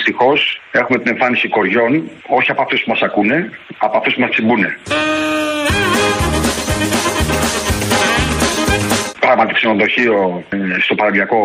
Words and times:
δυστυχώς 0.00 0.60
έχουμε 0.70 0.98
την 0.98 1.12
εμφάνιση 1.12 1.48
κοριών, 1.48 2.10
όχι 2.26 2.50
από 2.50 2.62
αυτούς 2.62 2.82
που 2.82 2.90
μας 2.90 3.02
ακούνε, 3.02 3.50
από 3.78 3.96
αυτούς 3.96 4.14
που 4.14 4.20
μας 4.20 4.30
τσιμπούνε. 4.30 4.78
Πράγματι, 9.20 9.54
ξενοδοχείο 9.54 10.44
ε, 10.48 10.80
στο 10.80 10.94
παραλιακό, 10.94 11.40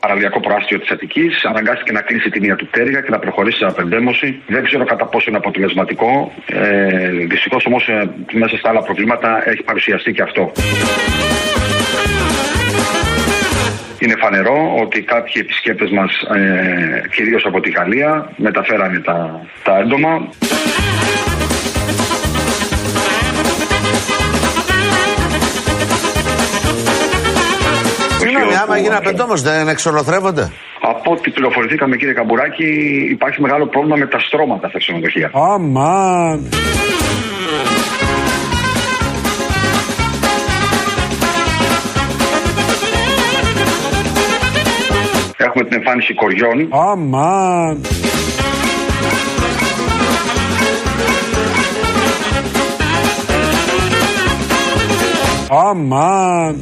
παραλιακό 0.00 0.40
προάστιο 0.40 0.78
της 0.78 0.90
Αττικής 0.90 1.44
αναγκάστηκε 1.44 1.92
να 1.92 2.00
κλείσει 2.00 2.30
τη 2.30 2.40
μία 2.40 2.56
του 2.56 2.66
πτέρυγα 2.66 3.00
και 3.00 3.10
να 3.10 3.18
προχωρήσει 3.18 3.58
σε 3.58 3.64
απεντέμωση. 3.64 4.42
Δεν 4.46 4.64
ξέρω 4.64 4.84
κατά 4.84 5.06
πόσο 5.06 5.24
είναι 5.28 5.38
αποτελεσματικό. 5.38 6.32
Ε, 6.46 7.08
Δυστυχώς 7.08 7.66
όμως 7.66 7.88
ε, 7.88 8.10
μέσα 8.32 8.56
στα 8.56 8.68
άλλα 8.68 8.82
προβλήματα 8.82 9.42
έχει 9.48 9.62
παρουσιαστεί 9.62 10.12
και 10.12 10.22
αυτό. 10.22 10.52
Είναι 14.02 14.16
φανερό 14.22 14.58
ότι 14.82 15.02
κάποιοι 15.02 15.32
επισκέπτες 15.44 15.90
μας, 15.90 16.12
ε, 16.20 17.08
κυρίως 17.14 17.44
από 17.46 17.60
τη 17.60 17.70
Γαλλία, 17.70 18.32
μεταφέρανε 18.36 19.00
τα, 19.00 19.40
τα 19.64 19.78
έντομα. 19.78 20.12
Συγγνώμη, 28.18 28.54
άμα 28.54 28.64
όπου- 28.64 28.82
γίνει 28.82 28.94
απεντόμω, 28.94 29.36
δεν 29.36 29.68
εξολοθρεύονται; 29.68 30.50
Από 30.80 31.12
ό,τι 31.12 31.30
πληροφορηθήκαμε 31.30 31.96
κύριε 31.96 32.14
Καμπουράκη, 32.14 32.68
υπάρχει 33.10 33.40
μεγάλο 33.40 33.66
πρόβλημα 33.66 33.96
με 33.96 34.06
τα 34.06 34.18
στρώματα 34.18 34.68
στα 34.68 34.78
ξενοδοχεία. 34.78 35.30
Αμάν. 35.32 36.48
Έχουμε 45.54 45.68
την 45.68 45.78
εμφάνιση 45.78 46.14
κοριών, 46.14 46.68
Αμάν. 46.70 47.80
Αμάν. 55.48 56.60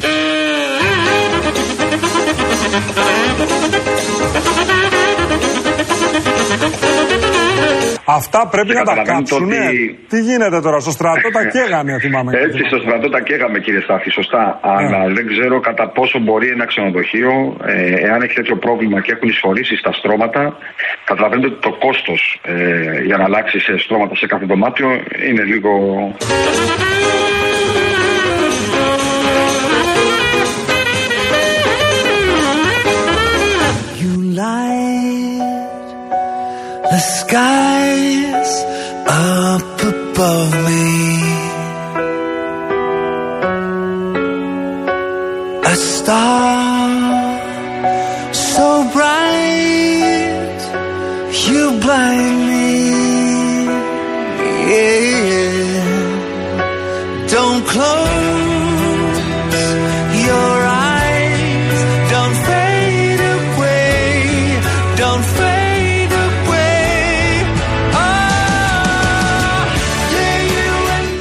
Αυτά 8.19 8.41
πρέπει 8.55 8.72
να 8.75 8.75
τα 8.75 8.94
καταλαβαίνετε 8.94 9.30
κάψουνε. 9.30 9.56
ότι- 9.69 9.98
Τι 10.12 10.19
γίνεται 10.28 10.58
τώρα, 10.66 10.78
στο 10.86 10.91
στρατό 10.98 11.28
τα 11.36 11.42
καίγανε, 11.55 11.92
θυμάμαι. 12.05 12.30
Έτσι 12.47 12.61
στο 12.70 12.78
στρατό 12.84 13.08
τα 13.14 13.20
καίγαμε 13.27 13.58
κύριε 13.64 13.80
Στάθη, 13.86 14.11
σωστά. 14.19 14.44
Αλλά 14.72 14.98
δεν 15.17 15.25
ξέρω 15.33 15.56
κατά 15.69 15.84
πόσο 15.97 16.19
μπορεί 16.25 16.48
ένα 16.56 16.64
ξενοδοχείο, 16.70 17.33
ε, 17.67 17.75
εάν 18.08 18.19
έχει 18.25 18.34
τέτοιο 18.41 18.56
πρόβλημα 18.64 18.98
και 19.05 19.12
έχουν 19.14 19.28
εισφορήσει 19.28 19.75
στα 19.83 19.92
στρώματα, 19.98 20.42
καταλαβαίνετε 21.11 21.48
ότι 21.52 21.61
το 21.67 21.72
κόστος 21.84 22.20
ε, 22.44 22.55
για 23.08 23.17
να 23.17 23.25
αλλάξει 23.28 23.58
σε 23.67 23.72
στρώματα 23.84 24.14
σε 24.20 24.27
κάθε 24.33 24.45
δωμάτιο 24.50 24.89
είναι 25.28 25.42
λίγο. 25.52 25.72
You 34.00 34.12
light 34.41 35.19
the 35.19 35.19
skies 37.31 38.53
up 39.06 39.83
above 39.92 40.53
me. 40.67 41.23
A 45.62 45.77
star 45.77 46.59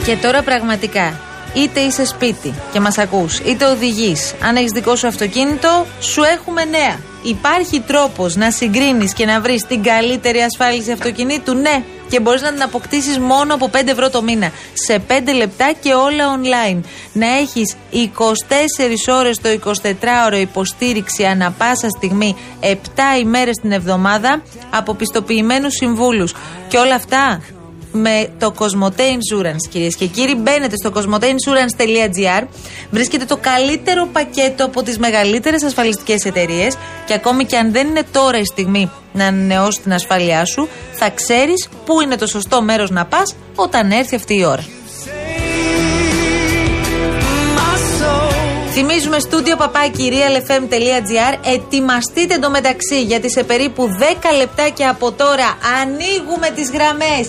Και 0.09 0.15
τώρα 0.15 0.43
πραγματικά, 0.43 1.19
είτε 1.53 1.79
είσαι 1.79 2.05
σπίτι 2.05 2.53
και 2.71 2.79
μας 2.79 2.97
ακούς, 2.97 3.39
είτε 3.39 3.65
οδηγείς, 3.65 4.33
αν 4.43 4.55
έχεις 4.55 4.71
δικό 4.71 4.95
σου 4.95 5.07
αυτοκίνητο, 5.07 5.85
σου 5.99 6.21
έχουμε 6.23 6.65
νέα. 6.65 6.99
Υπάρχει 7.23 7.79
τρόπος 7.79 8.35
να 8.35 8.51
συγκρίνεις 8.51 9.13
και 9.13 9.25
να 9.25 9.41
βρεις 9.41 9.65
την 9.67 9.83
καλύτερη 9.83 10.39
ασφάλιση 10.39 10.91
αυτοκινήτου, 10.91 11.53
ναι. 11.53 11.83
Και 12.09 12.19
μπορείς 12.19 12.41
να 12.41 12.51
την 12.51 12.61
αποκτήσεις 12.61 13.19
μόνο 13.19 13.53
από 13.53 13.69
5 13.69 13.91
ευρώ 13.91 14.09
το 14.09 14.21
μήνα. 14.21 14.51
Σε 14.73 14.99
5 15.07 15.33
λεπτά 15.33 15.71
και 15.81 15.93
όλα 15.93 16.23
online. 16.39 16.79
Να 17.13 17.27
έχεις 17.37 17.75
24 17.89 19.07
ώρες 19.07 19.41
το 19.41 19.49
24ωρο 19.49 20.39
υποστήριξη 20.39 21.23
ανα 21.23 21.51
πάσα 21.51 21.89
στιγμή, 21.89 22.35
7 22.59 23.19
ημέρες 23.19 23.57
την 23.57 23.71
εβδομάδα 23.71 24.41
από 24.69 24.93
πιστοποιημένους 24.93 25.73
συμβούλους. 25.73 26.33
Και 26.67 26.77
όλα 26.77 26.95
αυτά 26.95 27.41
με 27.91 28.27
το 28.39 28.53
Cosmote 28.57 29.01
Insurance, 29.01 29.69
κυρίες 29.69 29.95
και 29.95 30.05
κύριοι. 30.05 30.35
Μπαίνετε 30.35 30.75
στο 30.75 30.91
cosmoteinsurance.gr, 30.95 32.47
βρίσκετε 32.89 33.25
το 33.25 33.37
καλύτερο 33.37 34.07
πακέτο 34.11 34.65
από 34.65 34.83
τις 34.83 34.97
μεγαλύτερες 34.97 35.63
ασφαλιστικές 35.63 36.25
εταιρείες 36.25 36.75
και 37.05 37.13
ακόμη 37.13 37.45
και 37.45 37.57
αν 37.57 37.71
δεν 37.71 37.87
είναι 37.87 38.03
τώρα 38.11 38.37
η 38.37 38.45
στιγμή 38.45 38.91
να 39.13 39.25
ανανεώσεις 39.25 39.81
την 39.81 39.93
ασφάλειά 39.93 40.45
σου, 40.45 40.67
θα 40.91 41.09
ξέρεις 41.09 41.69
πού 41.85 42.01
είναι 42.01 42.15
το 42.15 42.27
σωστό 42.27 42.61
μέρος 42.61 42.89
να 42.89 43.05
πας 43.05 43.35
όταν 43.55 43.91
έρθει 43.91 44.15
αυτή 44.15 44.37
η 44.37 44.45
ώρα. 44.45 44.78
Θυμίζουμε 48.81 49.19
στούντιο 49.19 49.55
παπάκι 49.55 50.11
realfm.gr. 50.15 51.33
Ετοιμαστείτε 51.55 52.33
εντωμεταξύ 52.33 53.01
γιατί 53.01 53.31
σε 53.31 53.43
περίπου 53.43 53.89
10 53.99 54.03
λεπτάκια 54.37 54.89
από 54.89 55.11
τώρα 55.11 55.57
ανοίγουμε 55.81 56.47
τις 56.55 56.69
γραμμές. 56.75 57.25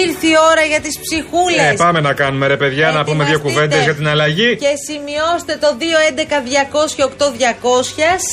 Ήρθε 0.00 0.26
η 0.26 0.36
ώρα 0.50 0.62
για 0.72 0.80
τις 0.80 0.94
ψυχούλες. 1.04 1.70
Ε, 1.72 1.74
πάμε 1.84 2.00
να 2.00 2.12
κάνουμε 2.12 2.46
ρε 2.46 2.56
παιδιά, 2.56 2.90
να 2.90 3.04
πούμε 3.04 3.24
δύο 3.24 3.34
Ετοιμαστείτε. 3.34 3.54
κουβέντες 3.54 3.82
για 3.84 3.94
την 3.94 4.08
αλλαγή. 4.08 4.56
Και 4.56 4.72
σημειώστε 4.88 5.58
το 5.60 5.68
211-200-8200. 5.80 5.84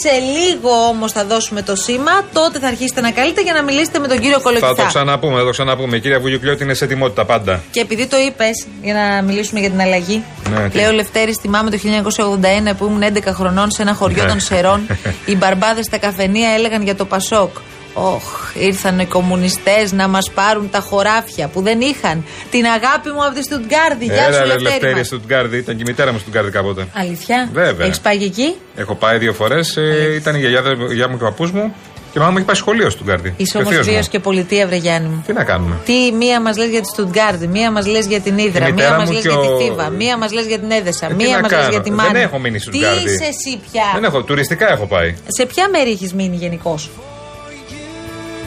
Σε 0.03 0.13
λίγο 0.35 0.71
όμως 0.93 1.11
θα 1.11 1.23
δώσουμε 1.25 1.61
το 1.61 1.75
σήμα. 1.75 2.15
Τότε 2.33 2.59
θα 2.59 2.67
αρχίσετε 2.67 3.01
να 3.01 3.11
καλείτε 3.11 3.41
για 3.41 3.53
να 3.53 3.63
μιλήσετε 3.63 3.99
με 3.99 4.07
τον 4.07 4.19
κύριο 4.19 4.37
Θα 4.37 4.41
Κολοκυθά. 4.43 4.75
το 4.75 4.83
ξαναπούμε, 4.87 5.37
θα 5.39 5.43
το 5.43 5.49
ξαναπούμε. 5.49 5.95
Η 5.97 5.99
κυρία 5.99 6.19
Βουγιουκλιώτη 6.19 6.63
είναι 6.63 6.73
σε 6.73 6.83
ετοιμότητα 6.85 7.25
πάντα. 7.25 7.61
Και 7.71 7.79
επειδή 7.79 8.05
το 8.07 8.17
είπες, 8.17 8.67
για 8.83 8.93
να 8.93 9.21
μιλήσουμε 9.21 9.59
για 9.59 9.69
την 9.69 9.81
αλλαγή. 9.81 10.23
Ναι, 10.49 10.69
τι. 10.69 10.77
Λέω 10.77 10.91
Λευτέρη, 10.91 11.33
θυμάμαι 11.41 11.69
το 11.69 11.77
1981 11.77 12.58
που 12.77 12.85
ήμουν 12.85 13.01
11 13.03 13.33
χρονών 13.33 13.71
σε 13.71 13.81
ένα 13.81 13.93
χωριό 13.93 14.23
Ναι. 14.23 14.29
των 14.29 14.39
Σερών. 14.39 14.87
οι 15.25 15.35
μπαρμπάδες 15.35 15.85
στα 15.85 15.97
καφενεία 15.97 16.49
έλεγαν 16.49 16.83
για 16.83 16.95
το 16.95 17.05
Πασόκ. 17.05 17.57
Όχ, 17.93 18.23
ήρθαν 18.53 18.99
οι 18.99 19.05
κομμουνιστές 19.05 19.91
να 19.91 20.07
μας 20.07 20.31
πάρουν 20.31 20.69
τα 20.69 20.79
χωράφια 20.79 21.47
που 21.47 21.61
δεν 21.61 21.81
είχαν. 21.81 22.23
Την 22.51 22.65
αγάπη 22.65 23.09
μου 23.09 23.25
από 23.25 23.35
τη 23.35 23.43
Στουτγκάρδη. 23.43 24.05
Γεια 24.05 24.23
σου, 24.23 24.27
Έλα, 24.29 24.39
ρε, 24.39 24.45
Λευτέρη. 24.45 24.63
Λευτέρη 24.63 24.95
μας. 24.95 25.05
Στουτγκάρδη. 25.07 25.57
Ήταν 25.57 25.75
και 25.75 25.81
η 25.81 25.85
μητέρα 25.87 26.11
μου 26.11 26.19
Στουτγκάρδη 26.19 26.51
κάποτε. 26.51 26.87
Αλήθεια; 26.93 27.49
Βέβαια. 27.53 27.85
Έχεις 27.85 27.99
πάει 27.99 28.17
και 28.17 28.25
εκεί; 28.25 28.55
Έχω 28.75 28.95
πάει 28.95 29.17
δύο 29.17 29.33
φορές. 29.33 29.77
Ε, 29.77 30.13
ήταν 30.15 30.35
η 30.35 30.39
γιαγιά, 30.39 30.61
γιαγιά 30.61 31.07
μου 31.09 31.17
και 31.17 31.23
ο 31.23 31.27
παππούς 31.27 31.51
μου. 31.51 31.75
Και 32.11 32.17
η 32.17 32.19
μάμα 32.19 32.31
μου 32.31 32.37
έχει 32.37 32.45
πάει 32.45 32.55
σχολείο 32.55 32.89
Στουτγκάρδη. 32.89 33.33
Είσαι 33.37 33.51
Και 33.51 33.57
ο 33.57 33.61
όμως 33.61 33.73
θείος 33.73 33.85
βίαιο 33.87 33.99
μου. 33.99 34.07
και 34.09 34.19
πολιτεία, 34.19 34.67
βρε 34.67 34.75
Γιάννη 34.75 35.07
μου; 35.07 35.23
Τι 35.27 35.33
να 35.33 35.43
κάνουμε; 35.43 35.75
Τι 35.85 36.11
μία 36.11 36.41
μας 36.41 36.57
λες 36.57 36.69
για 36.69 36.81
τη 36.81 36.87
Στουτγκάρδη, 36.87 37.47
μία 37.47 37.71
μας 37.71 37.85
λες 37.85 38.05
για 38.05 38.19
την 38.19 38.37
Ήδρα, 38.37 38.67
Η 38.67 38.71
μία 38.71 38.73
μητέρα 38.73 38.97
μας 38.97 39.07
μου 39.07 39.13
λες 39.13 39.21
και 39.21 39.29
για 39.29 39.37
τη 39.39 39.47
ο- 39.47 39.57
Θήβα, 39.59 39.89
μία 39.89 40.17
μας 40.17 40.31
λες 40.31 40.45
για 40.45 40.59
την 40.59 40.71
Έδεσα, 40.71 41.05
Ε, 41.05 41.09
τι 41.09 41.15
μία 41.15 41.35
να 41.35 41.41
μας 41.41 41.51
λες 41.51 41.59
κάνω; 41.59 41.71
για 41.71 41.81
τη 41.81 41.89
Δεν 41.89 41.97
Μάνη. 42.05 42.19
έχω 42.19 42.39
μείνει 42.39 42.57
Τι 42.57 42.61
Στουτγκάρδη. 42.63 43.03
είσαι 43.03 43.25
εσύ 43.25 43.59
πια; 43.71 43.83
Δεν 43.93 44.03
έχω. 44.03 44.21
Τουριστικά 44.23 44.71
έχω 44.71 44.85
πάει. 44.85 45.15
Σε 45.27 45.45
ποια 45.45 45.69
μέρη 45.69 45.91
έχεις 45.91 46.13
μείνει 46.13 46.35
γενικώς; 46.35 46.89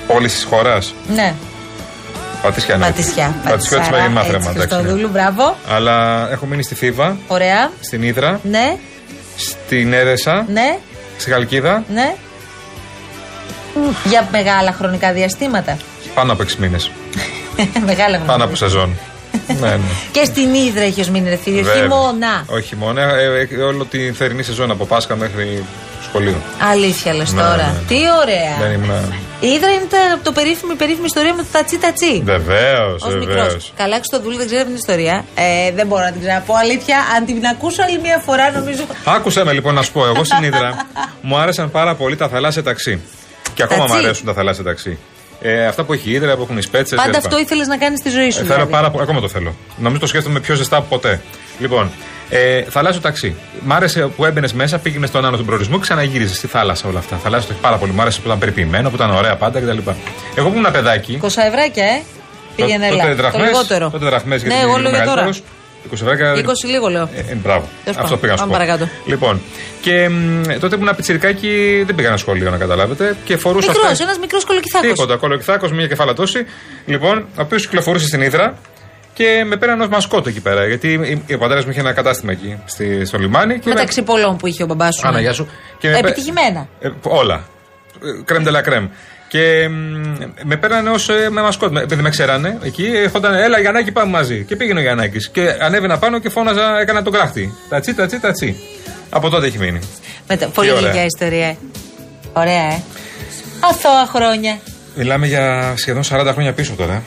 Πόλης 0.06 0.32
της 0.34 0.44
χώρας. 0.44 0.94
Ναι, 1.14 1.34
Πατησιά. 2.42 2.76
ναι. 2.76 2.84
Πατησιά. 2.84 3.34
Πατησιά 3.48 3.78
τη 3.80 3.90
Μαγική 3.90 4.10
Μάθρεμα. 4.12 4.36
εντάξει, 4.50 4.58
ναι. 4.58 4.64
Χριστοδούλου, 4.64 5.08
μπράβο. 5.12 5.56
Αλλά 5.68 6.28
έχω 6.30 6.46
μείνει 6.46 6.62
στη 6.62 6.74
Θήβα, 6.74 7.16
Ωραία. 7.26 7.70
στην 7.80 8.02
Ήδρα, 8.02 8.40
Ναι, 8.42 8.76
στην 9.36 9.92
Έδεσα, 9.92 10.46
ναι, 10.52 10.78
στη 11.18 11.30
Χαλκίδα. 11.30 11.84
ναι. 11.94 12.14
Για 14.04 14.28
μεγάλα 14.32 14.72
χρονικά 14.72 15.12
διαστήματα. 15.12 15.76
Πάνω 16.14 16.32
από 16.32 16.42
6 16.42 16.54
μήνες. 16.58 16.90
μεγάλα 17.86 18.08
χρονικά. 18.08 18.24
Πάνω 18.32 18.44
από 18.44 18.54
σεζόν. 18.56 18.96
ναι, 19.60 19.68
ναι. 19.68 19.78
Και 20.12 20.24
στην 20.24 20.54
Ήδρα 20.54 20.82
έχει 20.82 21.10
μείνει 21.10 21.28
ρε 21.28 21.36
φίλε. 21.36 21.62
Βέβαια. 21.62 21.82
Χειμώνα. 21.82 22.44
Όχι 22.48 22.76
μόνο. 22.76 23.00
Ε, 23.00 23.48
ε, 23.50 23.62
όλο 23.62 23.84
τη 23.84 24.12
θερινή 24.12 24.42
σεζόν 24.42 24.70
από 24.70 24.84
Πάσχα 24.86 25.16
μέχρι 25.16 25.64
σχολείο. 26.08 26.36
Αλήθεια 26.70 27.14
λες 27.14 27.32
Ναι, 27.32 27.40
τώρα. 27.40 27.56
ναι. 27.56 27.78
Τι 27.88 27.96
ωραία. 28.22 28.56
Δεν 28.60 28.72
ήμουν. 28.72 29.14
Η 29.40 29.46
Ήδρα 29.46 29.70
είναι 29.70 29.86
τα, 29.90 30.18
το 30.22 30.32
περίφημη, 30.32 30.74
περίφημη 30.74 31.04
ιστορία 31.06 31.34
με 31.34 31.42
το 31.42 31.48
τατσι 31.52 31.78
τατσι. 31.78 32.22
Βεβαίως, 32.24 33.02
Ω 33.02 33.08
μικρός. 33.08 33.26
βεβαίως. 33.26 33.72
Καλά, 33.76 33.98
στο 34.02 34.20
δούλο 34.20 34.36
δεν 34.36 34.46
ξέρω 34.46 34.64
την 34.64 34.74
ιστορία. 34.74 35.24
Ε, 35.34 35.72
δεν 35.74 35.86
μπορώ 35.86 36.02
να 36.04 36.12
την 36.12 36.20
ξαναπώ. 36.20 36.54
Αλήθεια, 36.54 36.96
αν 37.16 37.24
την 37.26 37.46
ακούσω 37.46 37.82
άλλη 37.82 37.98
μία 38.02 38.22
φορά, 38.26 38.50
νομίζω. 38.50 38.82
Άκουσα 39.04 39.44
με 39.44 39.52
λοιπόν 39.52 39.74
να 39.74 39.82
σου 39.82 39.92
πω, 39.92 40.06
εγώ 40.06 40.24
στην 40.24 40.42
Ήδρα 40.42 40.86
μου 41.20 41.36
άρεσαν 41.36 41.70
πάρα 41.70 41.94
πολύ 41.94 42.16
τα 42.16 42.28
θαλάσσια 42.28 42.62
ταξί. 42.62 43.00
Και 43.54 43.62
ακόμα 43.62 43.82
μου 43.82 43.88
Ταξί. 43.88 44.04
αρέσουν 44.04 44.26
τα 44.26 44.32
θαλάσσια 44.32 44.64
ταξί. 44.64 44.98
Ε, 45.40 45.66
αυτά 45.66 45.84
που 45.84 45.92
έχει 45.92 46.10
η 46.10 46.12
Ήδρα, 46.12 46.36
που 46.36 46.42
έχουν 46.42 46.58
οι 46.58 46.62
σπέτσε. 46.62 46.94
Πάντα 46.96 47.18
αυτό 47.18 47.38
ήθελες 47.38 47.66
να 47.66 47.76
κάνεις 47.76 47.98
στη 47.98 48.08
ζωή 48.10 48.30
σου. 48.30 48.36
Θέλω 48.38 48.52
δηλαδή. 48.52 48.70
πάρα 48.70 48.90
πολύ. 48.90 49.02
Ακόμα 49.02 49.20
το 49.20 49.28
θέλω. 49.28 49.54
Νομίζω 49.76 50.00
το 50.00 50.06
σκέφτομαι 50.06 50.40
πιο 50.40 50.54
ζεστά 50.54 50.76
από 50.76 50.86
ποτέ. 50.88 51.20
Λοιπόν, 51.58 51.90
ε, 52.28 52.62
θαλάσσιο 52.62 53.00
ταξί. 53.00 53.36
Μ' 53.64 53.72
άρεσε 53.72 54.06
που 54.06 54.24
έμπαινες 54.24 54.52
μέσα, 54.52 54.78
πήγαινες 54.78 55.08
στον 55.08 55.24
άνω 55.24 55.36
του 55.36 55.44
προορισμού 55.44 55.74
και 55.74 55.82
ξαναγύριζες 55.82 56.36
στη 56.36 56.46
θάλασσα 56.46 56.88
όλα 56.88 56.98
αυτά. 56.98 57.16
Θαλάσσιο 57.16 57.48
ταξί 57.48 57.62
πάρα 57.62 57.76
πολύ. 57.76 57.92
Μ' 57.92 58.00
άρεσε 58.00 58.20
που 58.20 58.26
ήταν 58.26 58.38
περιποιημένο, 58.38 58.88
που 58.88 58.94
ήταν 58.94 59.10
ωραία 59.10 59.36
πάντα 59.36 59.60
κτλ. 59.60 59.78
Εγώ 60.34 60.48
που 60.48 60.56
ήμουν 60.58 60.72
παιδάκι. 60.72 61.20
20 61.22 61.26
ευράκια, 61.46 61.84
ε. 61.84 62.02
Πήγαινε 62.56 62.88
τότε 62.88 63.02
έλα. 63.02 63.10
Το 63.10 63.16
δραχμές, 63.16 63.46
λιγότερο. 63.48 63.90
Τότε 63.90 64.04
δραχμές, 64.04 64.42
Ναι, 64.42 64.48
γιατί 64.48 64.64
εγώ 64.64 64.78
ήμουν 65.90 66.04
λέω 66.04 66.14
για 66.14 66.24
τώρα. 66.24 66.30
μεγαλύτερος. 66.30 66.58
20 66.62 66.64
ευρώ. 66.64 66.68
20 66.68 66.70
λίγο 66.72 66.88
λέω. 66.88 67.08
Ε, 67.14 67.32
ε, 67.32 67.34
μπράβο. 67.34 67.68
Τέλος 67.84 67.98
Αυτό 67.98 68.02
πάντων, 68.02 68.20
πήγα 68.20 68.32
να 68.32 68.38
σου 68.38 68.44
πάμε 68.48 68.52
πω. 68.58 68.58
παρακάτω. 68.64 68.90
Λοιπόν, 69.06 69.40
και 69.80 70.08
μ, 70.08 70.42
τότε 70.60 70.76
που 70.76 70.82
ήμουν 70.82 70.96
πιτσιρικάκι 70.96 71.82
δεν 71.86 71.94
πήγα 71.94 72.08
ένα 72.08 72.16
σχολείο 72.16 72.50
να 72.50 72.56
καταλάβετε. 72.56 73.16
Και 73.24 73.36
φορούσα. 73.36 73.70
Μικρός, 73.70 73.90
αυτά- 73.90 74.02
ένας 74.04 74.18
μικρός 74.18 74.44
κολοκυθάκος. 74.44 74.88
Τίποτα, 74.90 75.16
κολοκυθάκος, 75.16 75.72
μια 75.72 75.86
κεφαλατώση. 75.86 76.46
Λοιπόν, 76.86 77.18
ο 77.18 77.40
οποίος 77.42 77.62
κυκλοφορούσε 77.62 78.06
στην 78.06 78.20
Ήδρα 78.22 78.58
και 79.14 79.44
με 79.46 79.56
πέραν 79.56 79.80
ως 79.80 79.88
μασκότο 79.88 80.28
εκεί 80.28 80.40
πέρα. 80.40 80.66
Γιατί 80.66 81.18
ο 81.34 81.38
πατέρας 81.38 81.64
μου 81.64 81.70
είχε 81.70 81.80
ένα 81.80 81.92
κατάστημα 81.92 82.32
εκεί 82.32 82.58
στη, 82.64 83.04
στο 83.04 83.18
λιμάνι. 83.18 83.58
Και 83.58 83.68
Μεταξύ 83.68 84.02
πολλών 84.02 84.36
που 84.36 84.46
είχε 84.46 84.62
ο 84.62 84.66
μπαμπάς 84.66 84.94
σου. 84.94 85.08
Άνα, 85.08 85.20
γεια 85.20 85.32
σου. 85.32 85.48
Και 85.78 85.88
με 85.88 85.94
πέ- 85.94 86.04
Επιτυχημένα. 86.04 86.68
ε, 86.80 86.88
όλα. 87.02 87.44
Κρέμ 88.24 88.42
de 88.44 88.48
la 88.50 88.62
crème. 88.68 88.88
Και 89.32 89.68
μ, 89.68 90.16
με 90.42 90.56
πέρανε 90.56 90.90
ως 90.90 91.08
με 91.30 91.42
μασκότ. 91.42 91.72
Με- 91.72 91.84
Δεν 91.84 91.98
με 91.98 92.08
ξέρανε 92.10 92.58
εκεί. 92.62 92.84
Έρχονταν, 92.94 93.34
έλα 93.34 93.58
Γιαννάκη, 93.60 93.92
πάμε 93.92 94.10
μαζί. 94.10 94.44
Και 94.44 94.56
πήγαινε 94.56 94.78
ο 94.78 94.82
Γιαννάκης. 94.82 95.28
Και 95.28 95.56
ανέβαινα 95.60 95.98
πάνω 95.98 96.18
και 96.18 96.28
φώναζα, 96.28 96.80
έκανα 96.80 97.02
τον 97.02 97.12
κράχτη. 97.12 97.54
Τατσι, 97.68 97.94
τατσι, 97.94 98.20
τατσι. 98.20 98.56
Από 99.10 99.28
τότε 99.28 99.46
έχει 99.46 99.58
μείνει. 99.58 99.78
Μετα... 100.28 100.46
Πολύ 100.46 100.70
ωραία. 100.70 100.82
γλυκιά 100.82 101.04
ιστορία. 101.04 101.46
ε. 101.46 101.56
Ωραία, 102.32 102.62
ε. 102.72 102.82
Αθώα 103.60 104.06
χρόνια. 104.14 104.58
Μιλάμε 104.94 105.26
για 105.26 105.72
σχεδόν 105.76 106.02
40 106.10 106.30
χρόνια 106.32 106.52
πίσω 106.52 106.72
τώρα. 106.76 107.02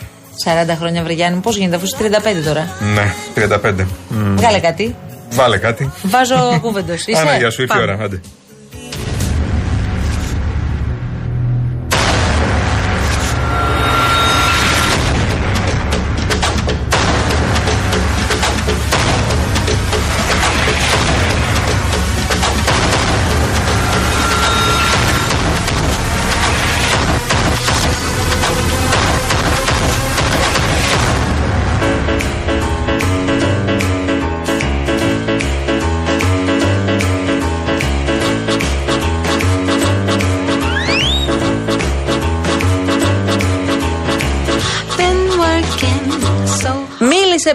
40 0.45 0.75
χρόνια 0.79 1.03
Βρυγιάννη, 1.03 1.39
πώς 1.39 1.55
γίνεται 1.57 1.75
αφού 1.75 1.85
είσαι 1.85 1.97
35 2.41 2.43
τώρα. 2.45 2.67
Ναι, 2.93 3.13
35. 3.35 3.85
Μ, 4.09 4.35
Βγάλε 4.35 4.59
κάτι. 4.59 4.95
Βάλε 5.29 5.57
κάτι. 5.57 5.91
Βάζω 6.03 6.59
κούβεντος. 6.61 7.05
Είσαι; 7.05 7.19
Άνα, 7.21 7.37
γεια 7.37 7.49
σου, 7.49 7.61
ήρθε 7.61 7.73
η 7.73 7.79
Πάμε. 7.79 7.91
ώρα. 7.93 8.03
Άντε. 8.03 8.21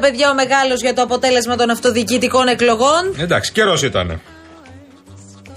Παιδιά, 0.00 0.30
ο 0.30 0.34
μεγάλος 0.34 0.80
για 0.80 0.94
το 0.94 1.02
αποτέλεσμα 1.02 1.56
των 1.56 1.70
αυτοδιοικητικών 1.70 2.48
εκλογών. 2.48 3.14
Εντάξει, 3.18 3.52
καιρός 3.52 3.82
ήταν. 3.82 4.20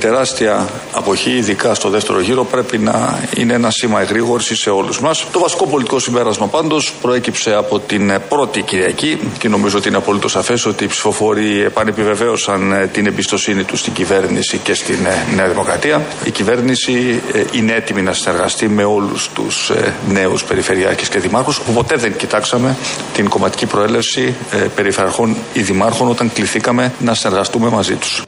Τεράστια 0.04 0.70
αποχή, 0.92 1.32
ειδικά 1.32 1.74
στο 1.74 1.90
δεύτερο 1.90 2.20
γύρο, 2.20 2.44
πρέπει 2.44 2.78
να 2.78 3.20
είναι 3.36 3.54
ένα 3.54 3.72
σήμα 3.72 4.02
εγρήγορσης 4.02 4.60
σε 4.60 4.70
όλους 4.70 5.00
μας. 5.00 5.26
Το 5.32 5.40
βασικό 5.40 5.68
πολιτικό 5.68 6.00
συμπέρασμα 6.00 6.48
πάντως 6.48 6.94
προέκυψε 7.02 7.54
από 7.54 7.80
την 7.80 8.10
ε, 8.10 8.20
πρώτη 8.20 8.62
Κυριακή 8.62 9.20
και 9.38 9.50
νομίζω 9.50 9.78
ότι 9.78 9.88
είναι 9.88 9.98
απολύτως 9.98 10.32
σαφές 10.32 10.66
ότι 10.66 10.84
οι 10.84 10.88
ψηφοφόροι 10.88 11.62
επανεπιβεβαίωσαν 11.62 12.72
ε, 12.72 12.88
την 12.88 13.06
εμπιστοσύνη 13.06 13.64
τους 13.64 13.80
στην 13.80 13.94
κυβέρνηση 13.94 14.58
και 14.58 14.74
στην 14.74 15.06
ε, 15.06 15.36
Νέα 15.36 15.48
Δημοκρατία. 15.48 16.06
Η 16.24 16.32
κυβέρνηση 16.32 17.22
ε, 17.34 17.44
είναι 17.52 17.74
έτοιμη 17.74 18.02
να 18.02 18.14
συνεργαστεί 18.14 18.68
με 18.68 18.84
όλους 18.84 19.30
τους 19.34 19.72
νέους 20.10 20.44
περιφερειάρχες 20.44 21.10
και 21.10 21.20
δημάρχους, 21.20 21.60
που 21.60 21.74
ποτέ 21.74 21.96
δεν 21.96 22.16
κοιτάξαμε 22.16 22.78
την 23.14 23.30
κομματική 23.30 23.66
προέλευση 23.66 24.36
ε, 24.52 24.58
περιφερειαρχών 24.58 25.36
ή 25.54 25.62
δημάρχων 25.62 26.10
όταν 26.10 26.32
κληθήκαμε 26.34 26.94
να 27.00 27.14
συνεργαστούμε 27.14 27.70
μαζί 27.70 27.96
τους. 27.96 28.24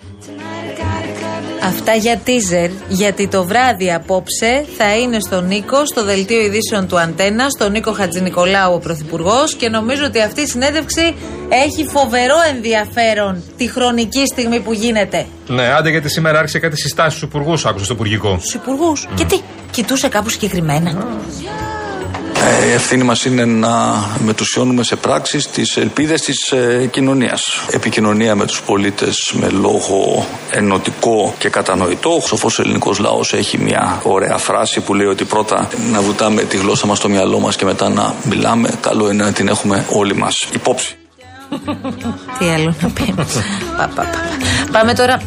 Αυτά 1.65 1.93
για 1.93 2.21
teaser, 2.25 2.69
γιατί 2.87 3.27
το 3.27 3.43
βράδυ 3.43 3.93
απόψε 3.93 4.65
θα 4.77 4.97
είναι 4.97 5.19
στον 5.19 5.45
Νίκο, 5.47 5.85
στο 5.85 6.03
δελτίο 6.03 6.41
ειδήσεων 6.41 6.87
του 6.87 6.99
Αντένα, 6.99 7.49
στον 7.49 7.71
Νίκο 7.71 7.91
Χατζηνικολάου 7.91 8.73
ο 8.73 8.79
Πρωθυπουργός 8.79 9.55
και 9.55 9.69
νομίζω 9.69 10.05
ότι 10.05 10.21
αυτή 10.21 10.41
η 10.41 10.47
συνέντευξη 10.47 11.15
έχει 11.49 11.85
φοβερό 11.87 12.35
ενδιαφέρον 12.55 13.43
τη 13.57 13.67
χρονική 13.67 14.25
στιγμή 14.25 14.59
που 14.59 14.73
γίνεται. 14.73 15.25
Ναι, 15.47 15.67
άντε 15.67 15.89
γιατί 15.89 16.09
σήμερα 16.09 16.39
άρχισε 16.39 16.59
κάτι 16.59 16.77
συστάσεις 16.77 17.17
στους 17.17 17.29
υπουργούς, 17.29 17.65
άκουσα 17.65 17.85
στο 17.85 17.93
υπουργικό. 17.93 18.37
Στους 18.39 18.53
υπουργούς; 18.53 19.07
Και 19.15 19.25
τι, 19.25 19.39
κοιτούσε 19.71 20.07
κάπου 20.07 20.29
συγκεκριμένα. 20.29 20.89
Ε, 20.89 21.74
Η 22.67 22.71
ευθύνη 22.71 23.03
μας 23.03 23.25
είναι 23.25 23.45
να 23.45 24.05
μετουσιώνουμε 24.25 24.83
σε 24.83 24.95
πράξεις 24.95 25.47
τις 25.47 25.77
ελπίδες 25.77 26.21
της 26.21 26.51
ε, 26.51 26.87
κοινωνίας. 26.91 27.65
Επικοινωνία 27.71 28.35
με 28.35 28.45
τους 28.45 28.61
πολίτες 28.61 29.33
με 29.35 29.49
λόγο 29.49 30.27
ενωτικό 30.51 31.33
και 31.37 31.49
κατανοητό. 31.49 32.09
Ο 32.15 32.21
σοφός 32.21 32.59
ελληνικός 32.59 32.99
λαός 32.99 33.33
έχει 33.33 33.57
μια 33.57 34.01
ωραία 34.03 34.37
φράση 34.37 34.79
που 34.79 34.93
λέει 34.93 35.07
ότι 35.07 35.23
πρώτα 35.23 35.69
να 35.91 36.01
βουτάμε 36.01 36.43
τη 36.43 36.57
γλώσσα 36.57 36.87
μας 36.87 36.97
στο 36.97 37.09
μυαλό 37.09 37.39
μας 37.39 37.55
και 37.55 37.65
μετά 37.65 37.89
να 37.89 38.15
μιλάμε. 38.23 38.69
Καλό 38.81 39.11
είναι 39.11 39.23
να 39.23 39.31
την 39.31 39.47
έχουμε 39.47 39.85
όλοι 39.89 40.15
μας 40.15 40.47
υπόψη. 40.53 40.97
Τι 42.39 42.45
άλλο 42.45 42.75
να 42.81 42.89
πει. 42.89 43.13
Πα, 43.15 43.25
πα, 43.77 43.87
πα. 43.95 44.05
Πάμε 44.71 44.93
τώρα. 44.93 45.21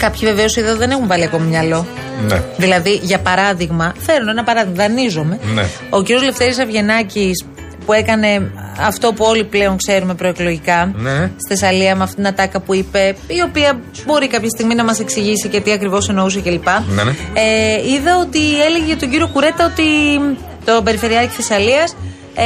Κάποιοι 0.00 0.28
βεβαίως 0.28 0.56
εδώ 0.56 0.76
δεν 0.76 0.90
έχουν 0.90 1.06
βάλει 1.06 1.24
ακόμη 1.24 1.46
μυαλό. 1.46 1.86
Ναι. 2.28 2.42
Δηλαδή, 2.56 3.00
για 3.02 3.18
παράδειγμα, 3.18 3.94
φέρνω 3.98 4.30
ένα 4.30 4.44
παράδειγμα, 4.44 4.76
δανείζομαι. 4.84 5.38
Ναι. 5.54 5.64
Ο 5.90 6.02
κύριος 6.02 6.24
Λευτέρης 6.24 6.58
Αυγενάκη 6.58 7.30
που 7.86 7.92
έκανε 7.92 8.50
αυτό 8.80 9.12
που 9.12 9.24
όλοι 9.24 9.44
πλέον 9.44 9.76
ξέρουμε 9.76 10.14
προεκλογικά 10.14 10.92
Ναι. 10.96 11.16
στη 11.36 11.48
Θεσσαλία 11.54 11.96
με 11.96 12.02
αυτήν 12.02 12.16
την 12.16 12.26
ατάκα 12.26 12.60
που 12.60 12.74
είπε, 12.74 13.14
η 13.26 13.42
οποία 13.48 13.80
μπορεί 14.06 14.28
κάποια 14.28 14.48
στιγμή 14.48 14.74
να 14.74 14.84
μας 14.84 15.00
εξηγήσει 15.00 15.48
και 15.48 15.60
τι 15.60 15.72
ακριβώς 15.72 16.08
εννοούσε 16.08 16.40
κλπ. 16.40 16.66
Ναι, 16.94 17.02
ναι. 17.02 17.10
Ε, 17.34 17.92
είδα 17.92 18.18
ότι 18.20 18.62
έλεγε 18.66 18.84
για 18.86 18.96
τον 18.96 19.10
κύριο 19.10 19.28
Κουρέτα 19.32 19.64
ότι. 19.64 19.84
τον 20.64 20.84
Περιφερειάρχη 20.84 21.28
Θεσσαλίας, 21.42 21.96
ε, 22.34 22.42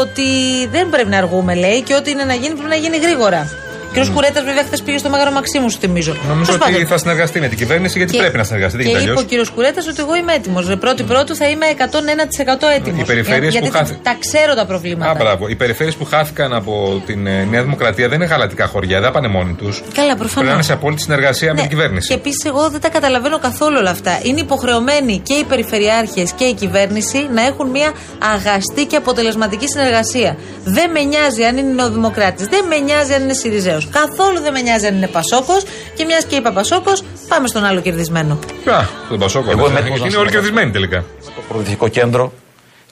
ότι 0.00 0.22
δεν 0.70 0.90
πρέπει 0.90 1.08
να 1.08 1.16
αργούμε, 1.18 1.54
λέει, 1.54 1.80
και 1.82 1.94
ό,τι 1.94 2.10
είναι 2.10 2.24
να 2.24 2.34
γίνει 2.34 2.54
πρέπει 2.54 2.68
να 2.68 2.74
γίνει 2.76 2.96
γρήγορα. 2.96 3.50
Ο 3.96 3.98
κύριο 3.98 4.12
Κουρέτας, 4.14 4.44
βέβαια, 4.44 4.62
χθες 4.64 4.82
πήγε 4.82 4.98
στο 4.98 5.08
Μέγαρο 5.10 5.30
Μαξίμου, 5.30 5.70
σου 5.70 5.78
θυμίζω. 5.80 6.12
Νομίζω 6.28 6.50
Τέλος 6.52 6.66
ότι 6.66 6.72
πάντων. 6.72 6.86
θα 6.86 6.98
συνεργαστεί 6.98 7.40
με 7.40 7.48
την 7.48 7.58
κυβέρνηση 7.58 7.98
γιατί 7.98 8.16
πρέπει 8.16 8.36
να 8.36 8.44
συνεργαστεί. 8.44 8.76
Δεν 8.76 8.86
Και 8.86 8.92
γίνεται 8.92 9.04
είπε 9.10 9.12
ο 9.12 9.18
αλλιώ. 9.20 9.28
κύριος 9.30 9.50
Κουρέτας 9.50 9.86
ότι 9.86 10.00
εγώ 10.00 10.14
είμαι 10.16 10.32
έτοιμος. 10.32 10.76
Πρώτη 10.80 11.02
πρώτου 11.02 11.36
θα 11.36 11.46
είμαι 11.48 11.66
101% 11.66 12.66
έτοιμος. 12.76 13.00
Οι 13.00 13.04
περιφέρειες 13.04 13.52
γιατί 13.52 13.66
που 13.68 13.72
χάθη- 13.76 14.02
τα 14.02 14.16
ξέρω 14.20 14.54
τα 14.54 14.66
προβλήματα. 14.66 15.10
Α, 15.10 15.14
μπράβο. 15.14 15.48
Οι 15.48 15.54
περιφέρειες 15.56 15.94
που 15.96 16.04
χάθηκαν 16.04 16.52
από 16.54 17.02
την 17.06 17.26
ε, 17.26 17.44
Νέα 17.50 17.62
Δημοκρατία 17.62 18.08
δεν 18.08 18.20
είναι 18.20 18.28
γαλατικά 18.30 18.66
χωριά, 18.66 19.00
δεν 19.00 19.10
πάνε 19.12 19.28
μόνοι 19.28 19.52
τους. 19.52 19.82
Καλά, 19.94 20.06
Πρέπει 20.06 20.18
προφανώ. 20.18 20.46
να 20.48 20.52
είναι 20.54 20.62
σε 20.62 20.72
απόλυτη 20.72 21.02
συνεργασία 21.02 21.54
με 21.54 21.60
την 21.60 21.68
κυβέρνηση. 21.68 22.08
Και 22.08 22.14
επίσης, 22.14 22.44
εγώ 22.44 22.70
δεν 22.70 22.80
τα 22.80 22.88
καταλαβαίνω 22.88 23.38
καθόλου 23.38 23.76
όλα 23.78 23.90
αυτά. 23.90 24.18
Είναι 24.22 24.40
υποχρεωμένοι 24.40 25.18
και 25.18 25.34
οι 25.34 25.44
περιφερειάρχες 25.44 26.32
και 26.32 26.44
η 26.44 26.54
κυβέρνηση 26.54 27.28
να 27.34 27.42
έχουν 27.46 27.68
μια 27.70 27.92
αγαστή 28.34 28.84
και 28.84 28.96
αποτελεσματική 28.96 29.68
συνεργασία. 29.68 30.36
Δεν 30.64 30.90
με 30.90 31.00
νοιάζει 31.02 31.42
αν 31.44 31.56
είναι 31.56 31.72
νεοδημοκράτης, 31.72 32.46
δεν 32.46 32.64
με 32.68 32.76
νοιάζει 32.78 33.12
αν 33.12 33.22
είναι 33.22 33.32
Σιριζέος. 33.34 33.85
Καθόλου 33.90 34.40
δεν 34.40 34.52
με 34.52 34.60
νοιάζει 34.60 34.86
αν 34.86 34.94
είναι 34.94 35.06
Πασόκος. 35.08 35.64
Και 35.96 36.04
μιας 36.04 36.24
και 36.24 36.36
είπα 36.36 36.52
Πασόκος, 36.52 37.02
πάμε 37.28 37.48
στον 37.48 37.64
άλλο 37.64 37.80
κερδισμένο. 37.80 38.38
Α, 38.64 38.84
τον 39.08 39.18
Πασόκο. 39.18 39.50
Εγώ 39.50 39.60
ναι. 39.60 39.68
είμαι 39.68 39.78
έτοιμος 39.78 39.98
Γιατί 40.00 40.00
να 40.00 40.06
είναι 40.06 40.16
όλοι 40.16 40.30
συνεργαστώ. 40.30 40.30
κερδισμένοι 40.30 40.70
τελικά. 40.70 41.04
το 41.34 41.42
προοδευτικό 41.48 41.88
κέντρο 41.88 42.32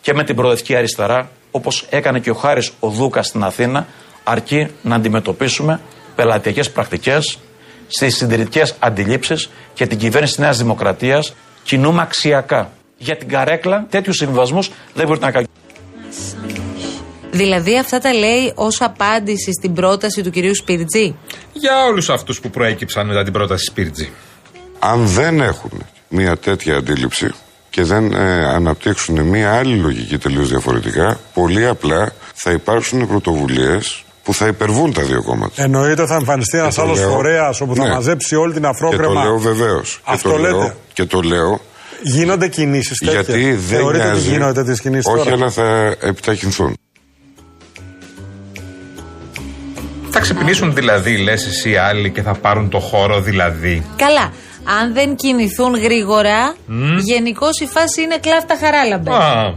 και 0.01 0.15
με 0.15 0.25
την 0.25 0.37
προοδευτική 0.37 0.77
αριστερά, 0.77 1.31
όπως 1.51 1.87
έκανε 1.91 2.19
και 2.19 2.31
ο 2.31 2.35
Χάρης 2.35 2.73
ο 2.81 2.89
Δούκας 2.89 3.27
στην 3.27 3.43
Αθήνα, 3.45 3.87
αρκεί 4.25 4.69
να 4.83 4.95
αντιμετωπίσουμε 4.95 5.81
πελατειακές 6.15 6.71
πρακτικές, 6.71 7.39
στις 7.87 8.17
συντηρητικές 8.17 8.75
αντιλήψεις 8.79 9.51
και 9.75 9.87
την 9.87 9.99
κυβέρνηση 9.99 10.35
τη 10.35 10.41
Νέας 10.41 10.59
Δημοκρατίας 10.59 11.35
κινούμε 11.63 12.03
αξιακά. 12.03 12.71
Για 12.99 13.17
την 13.17 13.29
καρέκλα, 13.29 13.87
τέτοιους 13.91 14.17
συμβιβασμού 14.17 14.63
δεν 14.95 15.07
μπορεί 15.07 15.21
να 15.21 15.31
κάνει. 15.31 15.47
Δηλαδή, 17.37 17.79
αυτά 17.79 17.99
τα 17.99 18.13
λέει 18.13 18.53
ως 18.55 18.81
απάντηση 18.81 19.53
στην 19.53 19.75
πρόταση 19.75 20.23
του 20.23 20.31
κυρίου 20.31 20.55
Σπιρτζή. 20.57 21.15
Για 21.53 21.85
όλους 21.85 22.09
αυτούς 22.11 22.41
που 22.41 22.51
προέκυψαν 22.51 23.07
μετά 23.07 23.23
την 23.23 23.33
πρόταση 23.33 23.65
Σπίρτζη. 23.65 24.09
αν 24.79 25.07
δεν 25.07 25.41
έχουν 25.41 25.71
μια 26.09 26.37
τέτοια 26.37 26.77
αντίληψη 26.77 27.31
και 27.71 27.83
δεν 27.83 28.13
ε, 28.13 28.47
αναπτύξουν 28.47 29.21
μια 29.21 29.55
άλλη 29.55 29.77
λογική 29.77 30.19
τελείως 30.19 30.49
διαφορετικά, 30.49 31.21
πολύ 31.35 31.67
απλά 31.67 32.13
θα 32.35 32.51
υπάρξουν 32.51 33.07
πρωτοβουλίες 33.09 34.05
που 34.23 34.35
θα 34.35 34.47
υπερβούν 34.47 34.93
τα 34.93 35.03
δύο 35.03 35.23
κόμματα. 35.23 35.63
Εννοείται 35.63 36.07
θα 36.07 36.15
εμφανιστεί 36.15 36.59
ένας 36.59 36.75
Και 36.75 36.81
το 36.81 36.87
άλλος 36.87 36.99
λέω- 36.99 37.09
φορέας 37.11 37.61
όπου 37.61 37.75
θα 37.77 37.83
Ναι. 37.85 37.91
μαζέψει 37.95 38.35
όλη 38.37 38.53
την 38.53 38.63
Και 38.63 38.69
το 38.69 38.75
αφρόκρεμα. 38.75 39.23
λέω 39.25 39.39
βεβαίως. 39.39 40.01
Αυτό 40.05 40.29
και, 40.29 40.35
το 40.35 40.41
λέτε. 40.41 40.55
λέω, 40.57 40.75
και 40.93 41.05
το 41.05 41.21
λέω 41.21 41.61
Γίνονται 42.03 42.49
κινήσεις 42.49 42.99
τέτοιες. 42.99 43.25
Γιατί 43.27 43.51
δεν 43.53 43.61
Θεωρείτε 43.61 44.05
ότι 44.05 44.13
νοιάζει. 44.13 44.31
γίνονται 44.31 44.53
τέτοιε 44.65 44.75
κινήσεις 44.83 45.07
Όχι, 45.13 45.25
τώρα; 45.25 45.33
αλλά 45.37 45.51
θα 45.51 45.97
επιταχυνθούν. 46.01 46.77
Θα 50.17 50.23
ξυπνήσουν 50.23 50.75
δηλαδή, 50.75 51.17
λες 51.17 51.47
εσύ 51.47 51.71
οι 51.71 51.77
άλλοι 51.77 52.11
και 52.11 52.23
θα 52.23 52.35
πάρουν 52.35 52.69
το 52.69 52.79
χώρο 52.79 53.21
δηλαδή. 53.21 53.87
Καλά. 53.97 54.33
Αν 54.81 54.95
δεν 54.95 55.17
κινηθούν 55.17 55.75
γρήγορα, 55.77 56.55
γενικώς 56.99 57.61
η 57.61 57.67
φάση 57.67 58.03
είναι 58.03 58.19
κλάφτα 58.19 58.57
χαράλαμπε. 58.61 59.11
Α, 59.11 59.55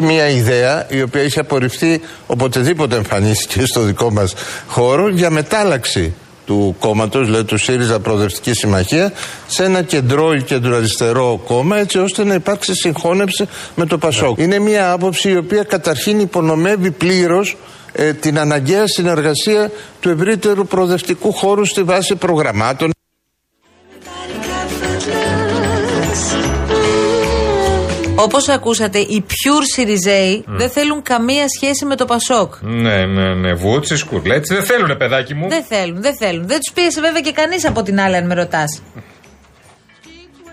Μια 0.00 0.28
ιδέα 0.28 0.86
η 0.88 1.02
οποία 1.02 1.22
έχει 1.22 1.38
απορριφθεί 1.38 2.00
οποτεδήποτε 2.26 2.96
εμφανίστηκε 2.96 3.66
στο 3.66 3.80
δικό 3.80 4.10
μας 4.10 4.34
χώρο 4.66 5.08
για 5.08 5.30
μετάλλαξη 5.30 6.14
του 6.46 6.76
κόμματος, 6.78 7.26
δηλαδή 7.26 7.44
του 7.44 7.56
ΣΥΡΙΖΑ 7.56 8.00
Προοδευτικής 8.00 8.58
Συμμαχίας, 8.58 9.10
σε 9.46 9.64
ένα 9.64 9.82
κεντρό 9.82 10.34
ή 10.34 10.42
κεντροαριστερό 10.42 11.40
κόμμα, 11.46 11.76
έτσι 11.78 11.98
ώστε 11.98 12.24
να 12.24 12.34
υπάρξει 12.34 12.74
συγχώνευση 12.74 13.48
με 13.74 13.86
το 13.86 13.98
ΠΑΣΟΚ. 13.98 14.38
Είναι 14.38 14.58
μια 14.58 14.92
άποψη 14.92 15.30
η 15.30 15.36
οποία 15.36 15.62
καταρχήν 15.62 16.20
υπονομεύει 16.20 16.90
πλήρως 16.90 17.56
την 18.20 18.38
αναγκαία 18.38 18.86
συνεργασία 18.86 19.70
του 20.00 20.08
ευρύτερου 20.08 20.66
προοδευτικού 20.66 21.32
χώρου 21.32 21.64
στη 21.64 21.82
βάση 21.82 22.16
προγραμμάτων. 22.16 22.90
Όπως 28.14 28.48
ακούσατε, 28.48 28.98
οι 28.98 29.24
pure 29.28 29.62
Σιριζέοι 29.74 30.44
δεν 30.46 30.70
θέλουν 30.70 31.02
καμία 31.02 31.44
σχέση 31.56 31.84
με 31.84 31.96
το 31.96 32.04
Πασόκ. 32.04 32.54
ναι, 32.60 33.06
ναι, 33.06 33.34
ναι. 33.34 33.54
Βούτσι, 33.54 33.96
σκουρλέτσι. 33.96 34.54
Δεν 34.54 34.64
θέλουνε, 34.64 34.94
παιδάκι 34.94 35.34
μου. 35.34 35.48
Δεν 35.48 35.64
θέλουν, 35.64 36.02
δεν 36.02 36.16
θέλουν. 36.16 36.46
Δεν 36.46 36.58
τους 36.60 36.72
πίεσε 36.74 37.00
βέβαια 37.00 37.20
και 37.20 37.32
κανείς 37.32 37.66
από 37.66 37.82
την 37.82 38.00
άλλη, 38.00 38.16
αν 38.16 38.26
με 38.26 38.34
ρωτάς. 38.34 38.82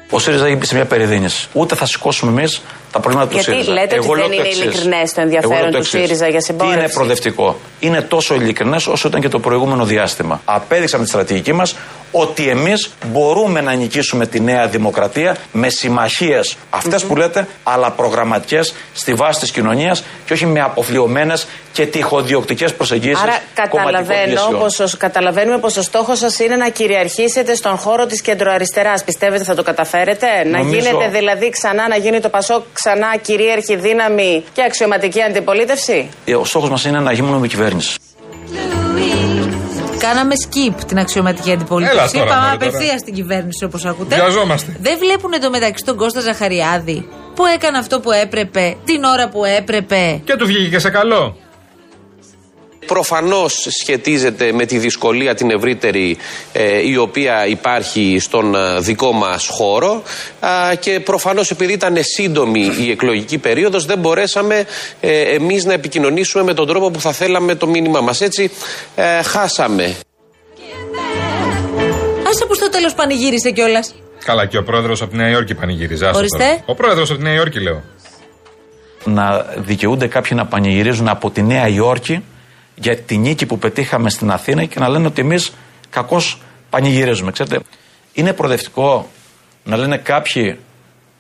Ο 0.10 0.20
ΣΥΡΙΖΑ 0.20 0.48
είπε 0.48 0.66
σε 0.66 0.76
μια 0.76 0.86
περιδίνηση. 0.86 1.48
Ούτε 1.54 1.76
θα 1.76 1.86
σηκώσουμε 1.86 2.32
εμείς 2.32 2.62
τα 2.92 3.00
προβλήματα 3.00 3.34
Γιατί 3.34 3.46
του 3.46 3.52
ΣΥΡΙΖΑ. 3.52 3.72
λέτε 3.74 3.96
ότι 3.98 4.08
λέω 4.08 4.16
δεν 4.16 4.26
το 4.28 4.34
είναι 4.34 4.48
εξής. 4.48 4.64
ειλικρινές 4.64 5.14
το 5.14 5.22
ενδιαφέρον 5.22 5.52
Εγώ 5.56 5.62
λέω 5.62 5.72
το 5.72 5.78
του 5.78 5.84
εξής. 5.84 6.00
ΣΥΡΙΖΑ 6.02 6.28
για 6.28 6.40
Τι 6.40 6.46
είναι 6.54 6.64
συμπόρευση; 6.64 6.94
προοδευτικό; 6.94 7.60
Είναι 7.80 8.02
τόσο 8.02 8.36
ειλικρινές 8.36 8.88
όσο 8.88 9.08
ήταν 9.08 9.22
και 9.22 9.28
το 9.30 9.40
προηγούμενο 9.40 9.86
διάστημα. 9.86 10.42
Απέδειξαμε 10.46 11.04
τη 11.04 11.10
στρατηγική 11.10 11.54
μας 11.54 11.76
ότι 12.12 12.50
εμείς 12.50 12.90
μπορούμε 13.06 13.62
να 13.62 13.74
νικήσουμε 13.74 14.26
τη 14.28 14.40
νέα 14.40 14.68
δημοκρατία 14.68 15.36
με 15.52 15.70
συμμαχίες 15.70 16.56
αυτές 16.70 17.04
που 17.04 17.16
λέτε, 17.16 17.48
αλλά 17.64 17.92
προγραμματικές 17.92 18.74
στη 18.94 19.14
βάση 19.14 19.40
της 19.40 19.52
κοινωνίας 19.52 20.04
και 20.26 20.34
όχι 20.34 20.46
με 20.46 20.62
αποφλειωμένε 20.62 21.34
και 21.72 21.86
τυχοδιοκτικές 21.86 22.74
προσεγγίσεις. 22.74 23.24
Άρα 23.24 23.38
καταλαβαίνω 23.54 24.42
πως, 24.60 24.80
ο- 24.80 24.90
καταλαβαίνουμε 24.98 25.58
πως 25.58 25.78
ο 25.78 25.82
στόχος 25.82 26.18
σας 26.20 26.40
είναι 26.40 26.56
να 26.56 26.70
κυριαρχήσετε 26.70 27.56
στον 27.56 27.78
χώρο 27.78 28.06
της 28.06 28.22
κεντροαριστεράς. 28.22 29.04
Πιστεύετε 29.04 29.44
θα 29.44 29.56
το 29.56 29.64
καταφέρετε; 29.64 30.28
Να 30.46 30.58
Νομίζω- 30.58 30.80
γίνετε 30.80 31.08
δηλαδή 31.10 31.50
ξανά, 31.50 31.88
να 31.88 31.96
γίνει 31.96 32.20
το 32.20 32.30
Πασόκ 32.30 32.64
ξανά 32.84 33.18
κυρίαρχη 33.22 33.76
δύναμη 33.76 34.44
και 34.54 34.64
αξιωματική 34.64 35.22
αντιπολίτευση; 35.22 36.10
Ο 36.40 36.46
στόχος 36.46 36.70
μας 36.70 36.86
είναι 36.86 37.00
να 37.00 37.12
γίνουμε 37.12 37.48
κυβέρνηση. 37.48 37.96
Κάναμε 40.00 40.34
skip 40.48 40.74
την 40.88 40.98
αξιωματική 41.00 41.50
Έλα 41.50 41.58
αντιπολίτευση. 41.60 42.14
τώρα, 42.18 42.26
Πάμε 42.30 42.42
μωρέ, 42.46 42.58
τώρα. 42.58 42.68
απευθεία 42.70 42.98
στην 42.98 43.14
κυβέρνηση 43.14 43.64
όπως 43.64 43.86
ακούτε. 43.86 44.16
Βιαζόμαστε. 44.16 44.76
Δεν 44.82 44.98
βλέπουν 44.98 45.34
εντωμεταξύ 45.34 45.84
τον 45.86 45.96
Κώστα 45.98 46.20
Ζαχαριάδη 46.22 47.08
που 47.36 47.46
έκανε 47.46 47.78
αυτό 47.78 48.00
που 48.00 48.12
έπρεπε, 48.12 48.76
την 48.86 49.04
ώρα 49.04 49.30
που 49.30 49.46
έπρεπε. 49.46 50.22
Και 50.26 50.36
του 50.36 50.46
βγήκε 50.46 50.70
και 50.70 50.80
σε 50.80 50.90
καλό. 50.90 51.38
Προφανώς 52.90 53.68
σχετίζεται 53.82 54.52
με 54.54 54.66
τη 54.66 54.78
δυσκολία 54.78 55.36
την 55.36 55.50
ευρύτερη 55.52 56.18
ε, 56.52 56.88
η 56.88 56.98
οποία 56.98 57.48
υπάρχει 57.48 58.18
στον 58.20 58.56
ε, 58.56 58.80
δικό 58.80 59.12
μας 59.12 59.48
χώρο 59.48 60.04
Α, 60.40 60.76
και 60.80 61.00
προφανώς 61.00 61.52
επειδή 61.52 61.74
ήταν 61.74 61.96
σύντομη 62.00 62.72
η 62.80 62.92
εκλογική 62.92 63.38
περίοδος 63.38 63.86
δεν 63.86 64.00
μπορέσαμε 64.00 64.66
ε, 65.02 65.22
εμείς 65.22 65.66
να 65.66 65.74
επικοινωνήσουμε 65.74 66.44
με 66.44 66.54
τον 66.54 66.68
τρόπο 66.68 66.92
που 66.92 67.00
θα 67.02 67.12
θέλαμε 67.12 67.56
το 67.56 67.68
μήνυμά 67.68 68.02
μας. 68.02 68.22
Έτσι 68.22 68.52
ε, 68.96 69.22
χάσαμε. 69.24 69.84
Άσε 72.30 72.46
που 72.48 72.54
στο 72.56 72.70
τέλος 72.70 72.94
πανηγύρισε 72.94 73.52
κιόλας. 73.52 73.96
Καλά, 74.26 74.46
και 74.46 74.58
ο 74.58 74.64
πρόεδρος 74.64 75.02
από 75.02 75.12
τη 75.12 75.18
Νέα 75.18 75.30
Υόρκη 75.30 75.54
πανηγύριζε. 75.56 76.06
άστο 76.06 76.18
Ορίστε. 76.18 76.38
τώρα. 76.38 76.64
Ο 76.66 76.76
πρόεδρος 76.76 77.10
από 77.10 77.20
τη 77.20 77.26
Νέα 77.26 77.34
Υόρκη, 77.34 77.60
λέω. 77.60 77.84
να 79.06 79.46
δικαιούνται 79.58 80.08
κάποιοι 80.08 80.32
να 80.36 80.46
πανηγυρίζουν 80.46 81.08
από 81.08 81.30
τη 81.32 81.42
Νέα 81.42 81.68
Υόρκη 81.68 82.24
για 82.82 82.98
τη 82.98 83.18
νίκη 83.18 83.46
που 83.46 83.58
πετύχαμε 83.60 84.10
στην 84.10 84.32
Αθήνα 84.32 84.66
και 84.66 84.80
να 84.80 84.90
λένε 84.90 85.08
ότι 85.08 85.22
εμείς 85.22 85.54
κακώς 85.90 86.42
πανηγυρίζουμε. 86.70 87.32
Ξέρετε, 87.32 87.60
είναι 88.14 88.34
προοδευτικό 88.34 89.10
να 89.64 89.78
λένε 89.78 89.98
κάποιοι 89.98 90.60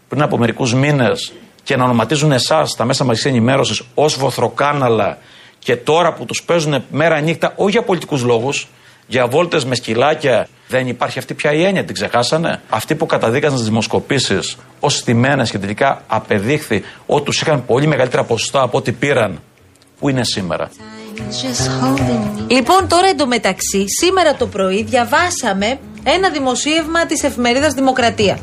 πριν 0.07 0.21
από 0.21 0.37
μερικούς 0.37 0.73
μήνες 0.73 1.33
και 1.63 1.75
να 1.75 1.83
ονοματίζουν 1.83 2.31
εσάς 2.31 2.75
τα 2.75 2.85
μέσα 2.85 3.03
μαζικής 3.03 3.31
ενημέρωσης 3.31 3.81
ως 3.93 4.17
βοθροκάναλα 4.17 5.17
και 5.59 5.75
τώρα 5.75 6.13
που 6.13 6.25
τους 6.25 6.43
παίζουν 6.43 6.83
μέρα 6.91 7.19
νύχτα, 7.19 7.53
όχι 7.55 7.71
για 7.71 7.83
πολιτικούς 7.83 8.23
λόγους, 8.23 8.67
για 9.07 9.27
βόλτες 9.27 9.65
με 9.65 9.75
σκυλάκια. 9.75 10.47
Δεν 10.67 10.87
υπάρχει 10.87 11.19
αυτή 11.19 11.33
πια 11.33 11.53
η 11.53 11.63
έννοια, 11.63 11.83
την 11.83 11.93
ξεχάσανε. 11.93 12.61
Αυτοί 12.69 12.95
που 12.95 13.05
καταδίκασαν 13.05 13.57
τις 13.57 13.65
δημοσκοπήσεις 13.65 14.57
ως 14.79 14.95
στημένες 14.95 15.51
και 15.51 15.57
τελικά 15.57 16.03
απεδείχθη 16.07 16.83
ότι 17.05 17.25
τους 17.25 17.41
είχαν 17.41 17.65
πολύ 17.65 17.87
μεγαλύτερα 17.87 18.23
ποσοστά 18.23 18.61
από 18.61 18.77
ό,τι 18.77 18.91
πήραν. 18.91 19.41
Πού 19.99 20.09
είναι 20.09 20.23
σήμερα. 20.23 20.69
Λοιπόν, 22.47 22.87
τώρα 22.87 23.07
εντωμεταξύ, 23.07 23.85
σήμερα 24.01 24.35
το 24.35 24.47
πρωί 24.47 24.83
διαβάσαμε 24.83 25.79
ένα 26.03 26.29
δημοσίευμα 26.29 27.05
της 27.05 27.23
εφημερίδας 27.23 27.73
Δημοκρατία. 27.73 28.39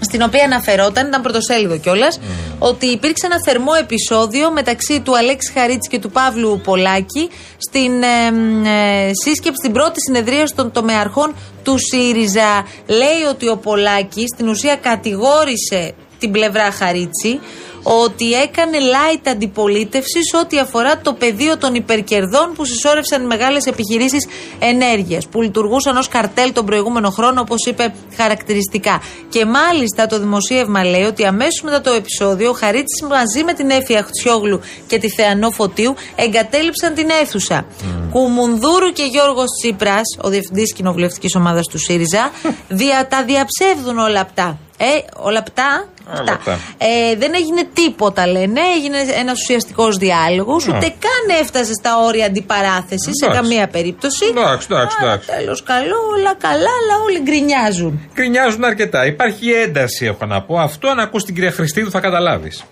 Στην 0.00 0.22
οποία 0.22 0.44
αναφερόταν, 0.44 1.06
ήταν 1.06 1.22
πρωτοσέλιδο 1.22 1.78
κιόλας, 1.78 2.20
ότι 2.58 2.86
υπήρξε 2.86 3.26
ένα 3.26 3.36
θερμό 3.44 3.72
επεισόδιο 3.80 4.52
μεταξύ 4.52 5.00
του 5.00 5.16
Αλέξη 5.16 5.52
Χαρίτση 5.52 5.88
και 5.90 5.98
του 5.98 6.10
Παύλου 6.10 6.60
Πολάκη 6.64 7.30
στην 7.58 8.02
ε, 8.02 8.30
μ, 8.30 8.64
ε, 8.64 9.10
σύσκεψη, 9.24 9.58
στην 9.58 9.72
πρώτη 9.72 10.00
συνεδρία 10.00 10.48
των 10.54 10.72
τομεαρχών 10.72 11.34
του 11.62 11.76
ΣΥΡΙΖΑ. 11.78 12.66
Λέει 12.86 13.22
ότι 13.30 13.48
ο 13.48 13.56
Πολάκης 13.56 14.24
στην 14.34 14.48
ουσία 14.48 14.76
κατηγόρησε 14.76 15.94
την 16.18 16.30
πλευρά 16.30 16.70
Χαρίτση 16.70 17.40
ότι 17.82 18.32
έκανε 18.32 18.78
light 18.78 19.28
αντιπολίτευσης 19.28 20.28
σε 20.30 20.36
ό,τι 20.36 20.58
αφορά 20.58 20.98
το 20.98 21.12
πεδίο 21.12 21.58
των 21.58 21.74
υπερκερδών 21.74 22.52
που 22.54 22.64
συσσόρευσαν 22.64 23.26
μεγάλες 23.26 23.66
επιχειρήσεις 23.66 24.26
ενέργειας, 24.58 25.26
που 25.26 25.42
λειτουργούσαν 25.42 25.96
ως 25.96 26.08
καρτέλ 26.08 26.52
τον 26.52 26.66
προηγούμενο 26.66 27.10
χρόνο, 27.10 27.40
όπως 27.40 27.66
είπε 27.66 27.94
χαρακτηριστικά. 28.16 29.02
Και 29.28 29.44
μάλιστα 29.44 30.06
το 30.06 30.18
δημοσίευμα 30.18 30.84
λέει 30.84 31.02
ότι 31.02 31.24
αμέσως 31.24 31.62
μετά 31.62 31.80
το 31.80 31.92
επεισόδιο, 31.92 32.50
ο 32.50 32.52
Χαρίτση 32.52 33.04
μαζί 33.08 33.44
με 33.44 33.52
την 33.52 33.70
Έφη 33.70 33.96
Αχτσιόγλου 33.96 34.60
και 34.86 34.98
τη 34.98 35.08
Θεανό 35.08 35.50
Φωτίου 35.50 35.94
εγκατέλειψαν 36.14 36.94
την 36.94 37.08
αίθουσα. 37.22 37.66
Κουμουνδούρου 38.10 38.92
και 38.92 39.02
Γιώργος 39.02 39.46
Τσίπρας, 39.60 40.16
ο 40.20 40.28
διευθυντής 40.28 40.72
κοινοβουλευτικής 40.72 41.34
ομάδας 41.34 41.66
του 41.66 41.78
ΣΥΡΙΖΑ, 41.78 42.30
δια, 42.68 43.06
τα 43.10 43.24
διαψεύδουν 43.24 43.98
όλα 43.98 44.20
αυτά. 44.20 44.58
Ε, 44.76 44.86
όλα 45.16 45.38
αυτά. 45.38 45.88
Όλα 46.20 46.32
αυτά. 46.32 46.58
Ε, 46.78 47.16
δεν 47.16 47.34
έγινε 47.34 47.62
τίποτα, 47.72 48.26
λένε. 48.26 48.60
Έγινε 48.76 48.98
ένας 49.18 49.40
ουσιαστικός 49.40 49.96
διάλογος. 49.96 50.66
Ναι. 50.66 50.76
Ούτε 50.76 50.86
καν 50.86 51.36
έφτασε 51.40 51.72
στα 51.72 51.98
όρια 51.98 52.26
αντιπαράθεσης 52.26 53.16
σε 53.20 53.24
Εντάξει. 53.24 53.40
καμία 53.40 53.68
περίπτωση. 53.68 54.24
Εντάξει, 54.30 54.66
εντάξει, 54.70 54.96
εντάξει. 55.00 55.28
Τέλος 55.28 55.62
καλό, 55.62 55.96
όλα 56.16 56.34
καλά, 56.34 56.54
αλλά 56.80 57.02
όλοι 57.06 57.20
γκρινιάζουν. 57.22 58.08
Γκρινιάζουν 58.14 58.64
αρκετά. 58.64 59.06
Υπάρχει 59.06 59.50
ένταση, 59.50 60.06
έχω 60.06 60.26
να 60.26 60.42
πω. 60.42 60.58
Αυτό 60.58 60.88
αν 60.88 60.98
ακούς 60.98 61.24
την 61.24 61.34
κυρία 61.34 61.50
Χριστίδου 61.52 61.90
θα 61.90 62.00
καταλάβεις. 62.00 62.64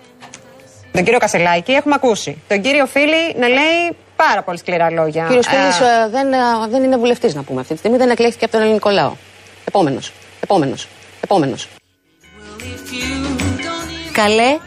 Τον 0.91 1.03
κύριο 1.03 1.19
Κασελάκη 1.19 1.71
έχουμε 1.71 1.93
ακούσει. 1.97 2.41
Τον 2.47 2.61
κύριο 2.61 2.85
Φίλη 2.85 3.35
να 3.39 3.47
λέει 3.47 3.95
πάρα 4.15 4.41
πολύ 4.43 4.57
σκληρά 4.57 4.91
λόγια. 4.91 5.25
Κύριος 5.27 5.47
Φίλης 5.47 5.79
Ε, 5.79 5.83
ε, 6.05 6.09
δεν, 6.09 6.33
ε, 6.33 6.37
δεν 6.69 6.83
είναι 6.83 6.97
βουλευτής 6.97 7.33
να 7.35 7.43
πούμε 7.43 7.59
αυτή 7.61 7.73
τη 7.73 7.79
στιγμή, 7.79 7.97
δεν 7.97 8.09
εκλέχθηκε 8.09 8.45
από 8.45 8.53
τον 8.53 8.63
ελληνικό 8.63 8.89
λαό. 8.89 9.13
Επόμενος, 9.65 10.11
επόμενος, 10.39 10.87
επόμενος. 11.21 11.67
Καλέ, 14.11 14.57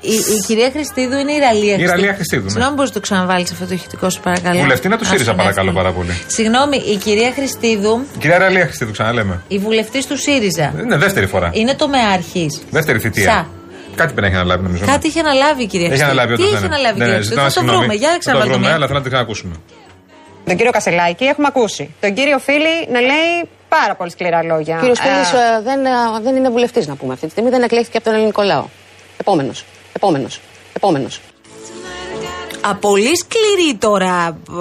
η, 0.00 0.12
η 0.36 0.40
κυρία 0.46 0.70
Χριστίδου 0.70 1.18
είναι 1.18 1.32
η 1.32 1.38
Ραλία 1.38 1.76
Η 1.76 1.84
Ραλία 1.84 2.14
Χριστίδου, 2.14 2.42
ναι. 2.44 2.50
Συγγνώμη, 2.50 2.74
μπορεί 2.74 2.88
να 2.88 2.94
το 2.94 3.00
ξαναβάλεις 3.00 3.50
αυτό 3.52 3.66
το 3.66 3.74
ηχητικό 3.74 4.10
σου, 4.10 4.20
παρακαλώ. 4.20 4.58
Βουλευτήνα 4.60 4.96
του 4.98 5.04
Α, 5.04 5.06
ΣΥΡΙΖΑ, 5.08 5.24
στον 5.24 5.36
παρακαλώ 5.36 5.68
εύκολο. 5.68 5.84
πάρα 5.84 5.94
πολύ. 5.96 6.12
Συγγνώμη, 6.26 6.76
η 6.76 6.96
κυρία 6.96 7.32
Χριστίδου, 7.32 8.06
Η 8.14 8.18
κυρία 8.18 8.38
Ραλία 8.38 8.64
Χριστίδου, 8.64 8.90
ξαναλέμε. 8.92 9.42
η 9.48 9.58
βουλευτής 9.58 10.06
του 10.06 10.16
ΣΥΡΙΖΑ, 10.18 10.74
Είναι 10.80 10.96
δεύτερη 10.96 11.26
φορά. 11.26 11.50
είναι 11.52 11.74
το 11.74 11.88
μεάρχη. 11.88 12.60
Δεύτερη 12.70 12.98
θητεία. 12.98 13.24
Σα. 13.24 13.64
Κάτι 13.96 14.12
πρέπει 14.12 14.20
να 14.20 14.26
έχει 14.26 14.36
αναλάβει, 14.36 14.62
νομίζω. 14.62 14.84
Κάτι 14.86 15.06
είχε 15.06 15.20
αναλάβει 15.20 15.62
η 15.62 15.66
κυρία 15.66 15.86
Έχει 15.86 15.94
Χριστίδου. 15.96 16.20
αναλάβει 16.20 16.36
Τι 16.36 16.42
όντως, 16.42 16.54
έχει 16.54 16.62
ναι, 16.62 16.68
ναι. 16.68 16.74
αναλάβει 16.74 16.96
η 16.96 16.98
Ναι, 16.98 17.04
κυρία 17.04 17.18
ναι, 17.18 17.24
Χριστίδου; 17.24 17.40
ζητάμε 17.40 17.48
Θα 17.50 17.54
το 17.54 17.60
συγγνώμη. 17.60 17.78
βρούμε. 17.86 17.94
Για 18.02 18.08
Θα 18.08 18.14
το 18.14 18.18
ξαναβάλω 18.18 18.46
το 18.50 18.52
βρούμε, 18.56 18.66
μία. 18.66 18.76
αλλά 18.76 18.86
θέλω 18.86 18.98
να 18.98 19.04
την 19.04 19.12
ξανακούσουμε. 19.14 19.54
Τον 20.48 20.56
κύριο 20.56 20.72
Κασελάκη 20.76 21.24
έχουμε 21.32 21.46
ακούσει. 21.52 21.84
Τον 22.00 22.10
κύριο 22.14 22.38
Φίλη 22.46 22.74
να 22.94 23.00
λέει 23.10 23.32
πάρα 23.68 23.94
πολύ 23.94 24.10
σκληρά 24.10 24.42
λόγια. 24.42 24.76
Κύριος 24.80 24.98
Ε, 24.98 25.02
Φίλης 25.02 25.32
ε, 25.32 25.62
δεν, 25.62 25.84
ε, 25.86 25.90
δεν 26.22 26.36
είναι 26.36 26.50
βουλευτής 26.50 26.86
να 26.86 26.94
πούμε 26.96 27.12
αυτή 27.12 27.24
τη 27.26 27.30
στιγμή, 27.32 27.50
δεν 27.50 27.62
εκλέχθηκε 27.62 27.96
από 27.96 28.06
τον 28.06 28.14
ελληνικό 28.14 28.42
λαό. 28.42 28.64
Επόμενος, 29.16 29.64
επόμενος, 29.92 30.40
επόμενος. 30.72 31.20
Α, 32.68 32.74
πολύ 32.74 33.12
σκληρή 33.16 33.74
τώρα. 33.78 34.38
ε, 34.50 34.52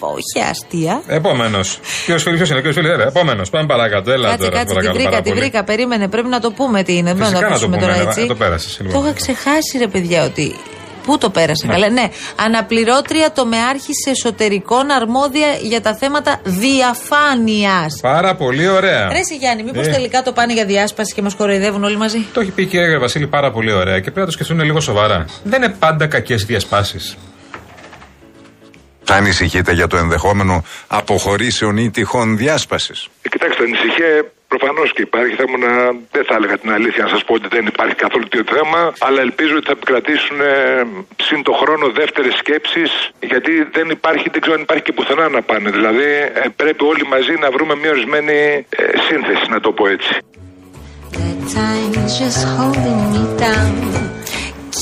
Όχι 0.00 0.48
αστεία. 0.50 1.02
Επόμενος. 1.06 1.78
Κύριος 2.04 2.22
Φίλη, 2.22 2.36
ποιος 2.36 2.48
είναι, 2.50 2.58
κύριος 2.58 2.74
Φίλη, 2.76 2.88
επόμενος. 3.06 3.50
Πάμε 3.50 3.66
παρακάτω. 3.66 4.10
Έλα 4.10 4.28
Κάτσε, 4.28 4.44
τώρα, 4.46 4.58
κάτσε, 4.58 4.66
τη 4.66 4.72
παρακαλώ. 4.74 4.94
βρήκα, 4.94 5.10
πάρα 5.10 5.22
τη 5.22 5.28
πολύ. 5.28 5.40
βρήκα. 5.40 5.64
Περίμενε, 5.64 6.08
πρέπει 6.08 6.28
να 6.28 6.40
το 6.40 6.50
πούμε 6.52 6.82
τι 6.82 6.96
είναι. 6.96 7.14
Δεν 7.14 7.24
Φυσικά 7.24 7.40
να 7.40 7.46
το 7.46 7.48
να 7.48 7.48
το 7.48 7.54
ακούσουμε 7.54 7.76
πούμε, 7.76 7.88
τώρα 7.92 8.02
ναι, 8.04 8.08
έτσι. 8.10 8.26
το 8.26 8.34
πέρασες, 8.34 8.78
λοιπόν. 8.80 9.00
Το 9.02 9.06
είχα 9.08 9.14
ξεχάσει, 9.16 9.78
ρε 9.78 9.86
παιδιά, 9.86 10.24
ότι. 10.24 10.56
Πού 11.04 11.18
το 11.18 11.30
πέρασα, 11.30 11.66
Ναι. 11.66 11.72
καλά. 11.72 11.88
Ναι, 11.90 12.08
αναπληρώτρια 12.36 13.32
τομεάρχη 13.32 13.92
εσωτερικών 14.10 14.90
αρμόδια 14.90 15.48
για 15.62 15.80
τα 15.80 15.94
θέματα 15.94 16.40
διαφάνειας. 16.44 17.98
Πάρα 18.02 18.34
πολύ 18.34 18.68
ωραία. 18.68 19.08
Ρε 19.08 19.22
σε 19.22 19.34
Γιάννη, 19.34 19.62
μήπως 19.62 19.86
Ε. 19.86 19.90
τελικά 19.90 20.22
το 20.22 20.32
πάνε 20.32 20.52
για 20.52 20.64
διάσπαση 20.64 21.14
και 21.14 21.22
μας 21.22 21.34
κοροϊδεύουν 21.34 21.84
όλοι 21.84 21.96
μαζί; 21.96 22.26
Το 22.32 22.40
έχει 22.40 22.50
πει 22.50 22.62
η 22.62 22.66
κυρία 22.66 22.98
Βασίλη 22.98 23.26
πάρα 23.26 23.50
πολύ 23.50 23.72
ωραία 23.72 23.94
και 23.96 24.00
πρέπει 24.00 24.18
να 24.18 24.24
το 24.26 24.30
σκεφτούν 24.30 24.60
λίγο 24.60 24.80
σοβαρά. 24.80 25.24
Δεν 25.42 25.62
είναι 25.62 25.74
πάντα 25.78 26.06
κακές 26.06 26.44
διασπάσεις. 26.44 27.16
Ανησυχείτε 29.08 29.72
για 29.72 29.86
το 29.86 29.96
ενδεχόμενο 29.96 30.64
αποχωρήσεων 30.86 31.76
ή 31.76 31.90
τυχόν 31.90 32.36
διάσπασης; 32.36 33.08
Ε, 33.22 33.28
Κοιτάξτε, 33.28 33.62
ανησυχία 33.62 34.32
προφανώς 34.52 34.88
και 34.94 35.02
υπάρχει. 35.08 35.34
Θα 35.38 35.44
ήμουν, 35.48 35.64
δεν 36.16 36.24
θα 36.28 36.34
έλεγα 36.38 36.56
την 36.62 36.70
αλήθεια 36.76 37.02
να 37.06 37.10
σας 37.14 37.22
πω 37.26 37.32
ότι 37.38 37.48
δεν 37.56 37.64
υπάρχει 37.72 37.96
καθόλου 38.04 38.26
τέτοιο 38.28 38.44
θέμα, 38.56 38.80
αλλά 39.06 39.20
ελπίζω 39.26 39.54
ότι 39.58 39.66
θα 39.70 39.74
επικρατήσουν 39.78 40.38
ε, 40.40 40.54
συν 41.26 41.40
το 41.48 41.52
χρόνο 41.60 41.84
δεύτερες 42.00 42.34
σκέψεις, 42.42 42.90
γιατί 43.30 43.52
δεν 43.76 43.86
υπάρχει, 43.96 44.26
δεν 44.34 44.40
ξέρω 44.42 44.54
αν 44.58 44.62
υπάρχει 44.66 44.84
και 44.88 44.94
πουθενά 44.98 45.26
να 45.36 45.40
πάνε. 45.48 45.68
Δηλαδή, 45.78 46.08
ε, 46.42 46.46
πρέπει 46.60 46.82
όλοι 46.92 47.04
μαζί 47.14 47.34
να 47.44 47.48
βρούμε 47.54 47.74
μια 47.80 47.90
ορισμένη 47.94 48.36
ε, 48.80 48.82
σύνθεση, 49.06 49.44
να 49.54 49.60
το 49.64 49.70
πω 49.78 49.84
έτσι. 49.96 50.12
Time's 51.54 52.12
just 52.20 52.42
holding 52.56 53.00
me 53.12 53.22
down. 53.42 53.74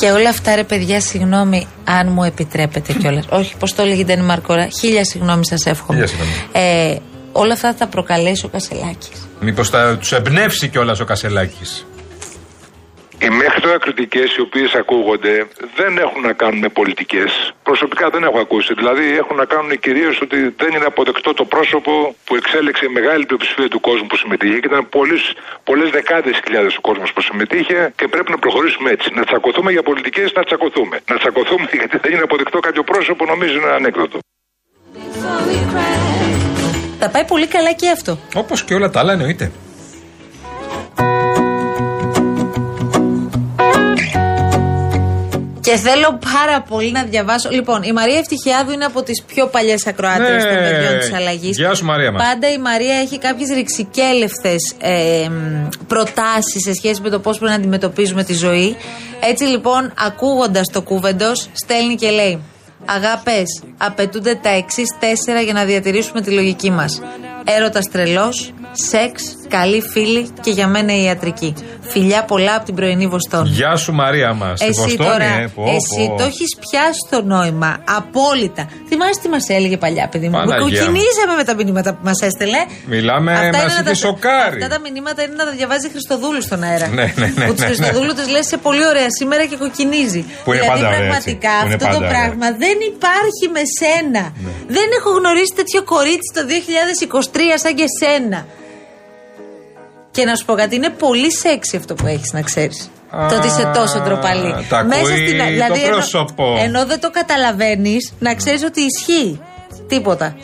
Και 0.00 0.10
όλα 0.10 0.28
αυτά, 0.28 0.54
ρε 0.54 0.64
παιδιά, 0.64 1.00
συγγνώμη, 1.00 1.66
αν 1.84 2.08
μου 2.12 2.24
επιτρέπετε 2.24 2.92
κιόλας. 2.92 3.26
Όχι, 3.30 3.56
πώς 3.56 3.74
το 3.74 3.82
έλεγε 3.82 4.00
η 4.00 4.04
Ντένι 4.04 4.22
Μαρκόρα. 4.22 4.68
Χίλια 4.80 5.04
συγγνώμη, 5.04 5.46
σας 5.46 5.66
εύχομαι. 5.66 6.06
Χίλια 6.06 6.08
συγγνώμη. 6.08 6.48
Ε, 6.52 6.96
όλα 7.32 7.52
αυτά 7.52 7.68
θα 7.72 7.74
τα 7.74 7.86
προκαλέσει 7.86 8.46
ο 8.46 8.48
Κασελάκης. 8.48 9.27
Μήπως 9.40 9.68
θα 9.68 9.96
τους 9.98 10.12
εμπνεύσει 10.12 10.68
κιόλας 10.68 11.00
ο 11.00 11.04
Κασελάκης; 11.04 11.86
Οι 13.22 13.28
μέχρι 13.42 13.60
τώρα 13.60 13.78
κριτικές 13.78 14.28
οι 14.36 14.40
οποίες 14.40 14.70
ακούγονται 14.82 15.34
δεν 15.78 15.92
έχουν 16.04 16.20
να 16.28 16.32
κάνουν 16.40 16.58
με 16.58 16.68
πολιτικές. 16.68 17.30
Προσωπικά 17.68 18.06
δεν 18.14 18.22
έχω 18.28 18.38
ακούσει. 18.46 18.70
Δηλαδή 18.80 19.04
έχουν 19.22 19.36
να 19.42 19.46
κάνουν 19.52 19.70
κυρίως 19.86 20.16
ότι 20.26 20.38
δεν 20.62 20.70
είναι 20.74 20.88
αποδεκτό 20.92 21.30
το 21.40 21.44
πρόσωπο 21.54 21.92
που 22.26 22.32
εξέλεξε 22.40 22.84
η 22.90 22.92
μεγάλη 22.98 23.22
πλειοψηφία 23.28 23.68
του 23.74 23.80
κόσμου 23.88 24.06
που 24.10 24.16
συμμετείχε 24.22 24.58
και 24.62 24.68
ήταν 24.72 24.82
πολλές 25.68 25.88
δεκάδες 25.98 26.36
χιλιάδες 26.44 26.74
ο 26.80 26.82
κόσμος 26.88 27.12
που 27.14 27.20
συμμετείχε 27.28 27.78
και 27.98 28.06
πρέπει 28.14 28.30
να 28.34 28.38
προχωρήσουμε 28.44 28.88
έτσι. 28.96 29.08
Να 29.18 29.24
τσακωθούμε 29.28 29.70
για 29.76 29.82
πολιτικές, 29.90 30.28
να 30.38 30.42
τσακωθούμε. 30.46 30.96
Να 31.10 31.16
τσακωθούμε 31.20 31.66
γιατί 31.80 31.96
δεν 32.02 32.10
είναι 32.14 32.24
αποδεκτό 32.28 32.58
κάποιο 32.66 32.82
πρόσωπο, 32.90 33.22
νομίζω 33.32 33.54
είναι 33.58 33.72
ανέκδοτο. 33.80 34.18
Θα 36.98 37.08
πάει 37.08 37.24
πολύ 37.24 37.46
καλά 37.46 37.72
και 37.72 37.90
αυτό. 37.90 38.18
Όπως 38.34 38.62
και 38.64 38.74
όλα 38.74 38.90
τα 38.90 39.00
άλλα 39.00 39.12
εννοείται. 39.12 39.50
Και 45.60 45.76
θέλω 45.76 46.18
πάρα 46.34 46.60
πολύ 46.62 46.90
να 46.92 47.02
διαβάσω. 47.02 47.50
Λοιπόν, 47.50 47.82
η 47.82 47.92
Μαρία 47.92 48.18
Ευτυχιάδου 48.18 48.72
είναι 48.72 48.84
από 48.84 49.02
τις 49.02 49.22
πιο 49.22 49.46
παλιές 49.46 49.86
ακροάτριες 49.86 50.44
Ναι. 50.44 50.50
των 50.50 50.58
παιδιών 50.62 50.98
της 50.98 51.12
αλλαγής. 51.12 51.56
Γεια 51.56 51.74
σου, 51.74 51.84
Μαρία 51.84 52.12
μας. 52.12 52.22
Πάντα 52.26 52.50
η 52.52 52.58
Μαρία 52.58 52.94
έχει 52.94 53.18
κάποιες 53.18 53.48
ρηξικέλευτες 53.54 54.74
ε, 54.80 55.28
προτάσεις 55.86 56.62
σε 56.64 56.72
σχέση 56.74 57.00
με 57.00 57.10
το 57.10 57.18
πώς 57.18 57.38
πρέπει 57.38 57.50
να 57.52 57.58
αντιμετωπίζουμε 57.58 58.24
τη 58.24 58.34
ζωή. 58.34 58.76
Έτσι 59.20 59.44
λοιπόν, 59.44 59.92
ακούγοντας 60.06 60.68
το 60.72 60.82
κούβεντο, 60.82 61.32
στέλνει 61.52 61.94
και 61.94 62.10
λέει: 62.10 62.42
Αγάπες, 62.84 63.62
απαιτούνται 63.76 64.34
τα 64.34 64.48
εξής 64.48 64.96
τέσσερα 64.98 65.40
για 65.40 65.52
να 65.52 65.64
διατηρήσουμε 65.64 66.20
τη 66.20 66.30
λογική 66.30 66.70
μας. 66.70 67.00
Έρωτας 67.56 67.84
τρελός, 67.92 68.52
σεξ, 68.90 69.22
καλή 69.48 69.80
φίλη 69.92 70.28
και 70.40 70.50
για 70.50 70.66
μένα 70.68 70.92
η 71.00 71.02
ιατρική. 71.02 71.54
Φιλιά 71.92 72.24
πολλά 72.24 72.54
από 72.54 72.64
την 72.64 72.74
πρωινή 72.74 73.06
Βοστόνη. 73.06 73.48
Γεια 73.48 73.76
σου, 73.76 73.92
Μαρία 73.92 74.32
μας. 74.34 74.60
Εσύ 74.60 74.96
τώρα, 74.96 75.30
εσύ 75.76 76.02
το 76.18 76.24
έχεις 76.30 76.50
πιάσει 76.64 77.02
το 77.12 77.18
νόημα. 77.34 77.70
Απόλυτα. 78.00 78.62
Θυμάσαι 78.88 79.18
τι 79.22 79.28
μας 79.34 79.44
έλεγε 79.56 79.76
παλιά, 79.84 80.08
παιδί 80.12 80.26
μου; 80.28 80.36
Παναγία 80.38 80.56
μου. 80.56 80.62
Κοκκινίζαμε 80.64 81.34
με 81.40 81.44
τα 81.48 81.54
μηνύματα 81.60 81.90
που 81.94 82.02
μας 82.08 82.18
έστελε. 82.28 82.60
Μιλάμε, 82.94 83.30
Αυτά 83.32 83.44
μας 83.44 83.52
είναι 83.56 83.62
να 83.66 83.72
είχε 83.72 83.82
τα- 83.82 83.94
σοκάρει. 84.06 84.56
Αυτά 84.62 84.68
τα 84.74 84.78
μηνύματα 84.86 85.20
είναι 85.24 85.36
να 85.42 85.44
τα 85.48 85.52
διαβάζει 85.58 85.86
Χριστοδούλου 85.94 86.42
στον 86.48 86.60
αέρα. 86.68 86.86
Ναι, 86.88 87.06
ναι, 87.20 87.26
ναι, 87.38 87.44
Που 87.46 87.52
του 87.56 87.62
ναι, 87.62 87.66
ναι. 87.66 87.70
Χριστοδούλου 87.70 88.12
τους 88.18 88.28
λες 88.34 88.46
σε 88.52 88.56
πολύ 88.66 88.84
ωραία 88.92 89.08
σήμερα 89.18 89.42
και 89.50 89.56
κοκκινίζει. 89.64 90.22
Που 90.44 90.50
είναι 90.52 90.60
δηλαδή 90.62 90.80
πάντα 90.82 90.86
ωραία, 90.88 90.98
πραγματικά 91.02 91.52
έτσι. 91.54 91.62
Που 91.62 91.66
είναι 91.66 91.74
αυτό 91.78 91.86
το 91.86 91.92
πάντα 91.92 92.06
ωραία. 92.06 92.12
πράγμα 92.16 92.46
δεν 92.64 92.76
υπάρχει 92.92 93.44
με 93.56 93.62
σένα. 93.80 94.22
Δεν 94.76 94.88
έχω 94.98 95.10
γνωρίσει 95.18 95.52
τέτοιο 95.60 95.80
κορίτσι 95.92 96.28
το 96.36 96.42
2023 96.52 97.37
σαν 97.56 97.74
και 97.74 97.84
σένα. 98.00 98.46
Και 100.10 100.24
να 100.24 100.34
σου 100.34 100.44
πω 100.44 100.54
κάτι, 100.54 100.74
είναι 100.74 100.90
πολύ 100.90 101.32
σεξι 101.32 101.76
αυτό 101.76 101.94
που 101.94 102.06
έχεις 102.06 102.32
να 102.32 102.42
ξέρεις. 102.42 102.90
Το 103.10 103.36
ότι 103.36 103.46
είσαι 103.46 103.70
τόσο 103.74 104.00
ντροπαλή. 104.00 104.54
τα 104.68 104.78
ακούει 104.78 105.36
το 105.68 105.74
ενώ- 105.74 105.88
πρόσωπο. 105.90 106.56
Ενώ, 106.58 106.86
δεν 106.86 107.00
το 107.00 107.10
καταλαβαίνεις, 107.10 108.12
να 108.18 108.34
ξέρεις 108.34 108.62
ότι 108.62 108.80
ισχύει. 108.80 109.40
Τίποτα. 109.88 110.36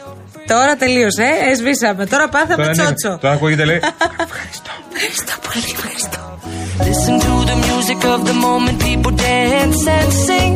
Τώρα 0.46 0.76
τελείωσε, 0.76 1.22
ε, 1.22 1.50
εσβήσαμε. 1.50 2.06
Τώρα 2.06 2.28
πάθαμε 2.28 2.54
Τώρα, 2.54 2.66
ναι, 2.68 2.72
τσότσο. 2.74 3.18
τώρα 3.20 3.34
ακούγεται 3.34 3.64
λέει. 3.64 3.80
Ευχαριστώ 4.20 5.32
πολύ, 5.48 5.64
ευχαριστώ. 5.74 6.18
Listen 6.88 7.16
to 7.26 7.32
the 7.50 7.56
music 7.68 8.00
of 8.14 8.20
the 8.28 8.36
moment, 8.46 8.76
people 8.88 9.12
dance 9.28 9.82
and 9.98 10.10
sing. 10.26 10.54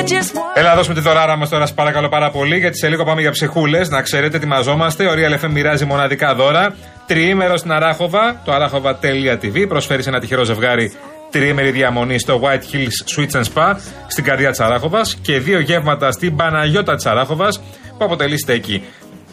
We're 0.00 0.06
just 0.06 0.34
one. 0.34 0.42
Έλα, 0.54 0.74
δώσουμε 0.74 0.94
τη 0.94 1.00
δωράρα 1.00 1.36
μας 1.36 1.48
τώρα, 1.48 1.66
σας 1.66 1.74
παρακαλώ 1.74 2.08
πάρα 2.08 2.30
πολύ, 2.30 2.58
γιατί 2.58 2.76
σε 2.78 2.88
λίγο 2.88 3.04
πάμε 3.04 3.20
για 3.20 3.30
ψυχούλες. 3.30 3.88
Να 3.88 4.02
ξέρετε, 4.02 4.36
ετοιμαζόμαστε. 4.36 5.06
Ο 5.06 5.12
Real 5.12 5.44
FM 5.44 5.50
μοιράζει 5.50 5.84
μοναδικά 5.84 6.34
δώρα. 6.34 6.74
Τριήμερο 7.06 7.56
στην 7.56 7.72
Αράχοβα, 7.72 8.40
το 8.44 8.52
arachova.tv. 8.52 9.68
Προσφέρει 9.68 10.02
σε 10.02 10.08
ένα 10.08 10.20
τυχερό 10.20 10.44
ζευγάρι 10.44 10.92
τριήμερη 11.30 11.70
διαμονή 11.70 12.18
στο 12.18 12.40
White 12.42 12.74
Hills 12.74 13.16
Switch 13.16 13.40
and 13.40 13.44
Spa 13.54 13.76
στην 14.06 14.24
καρδιά 14.24 14.50
της 14.50 14.60
Αράχοβας 14.60 15.16
και 15.22 15.38
δύο 15.38 15.60
γεύματα 15.60 16.12
στην 16.12 16.36
Παναγιώτα 16.36 16.94
της 16.94 17.06
Αράχοβας 17.06 17.60
που 17.98 18.04
αποτελεί 18.04 18.38
στέκι. 18.38 18.84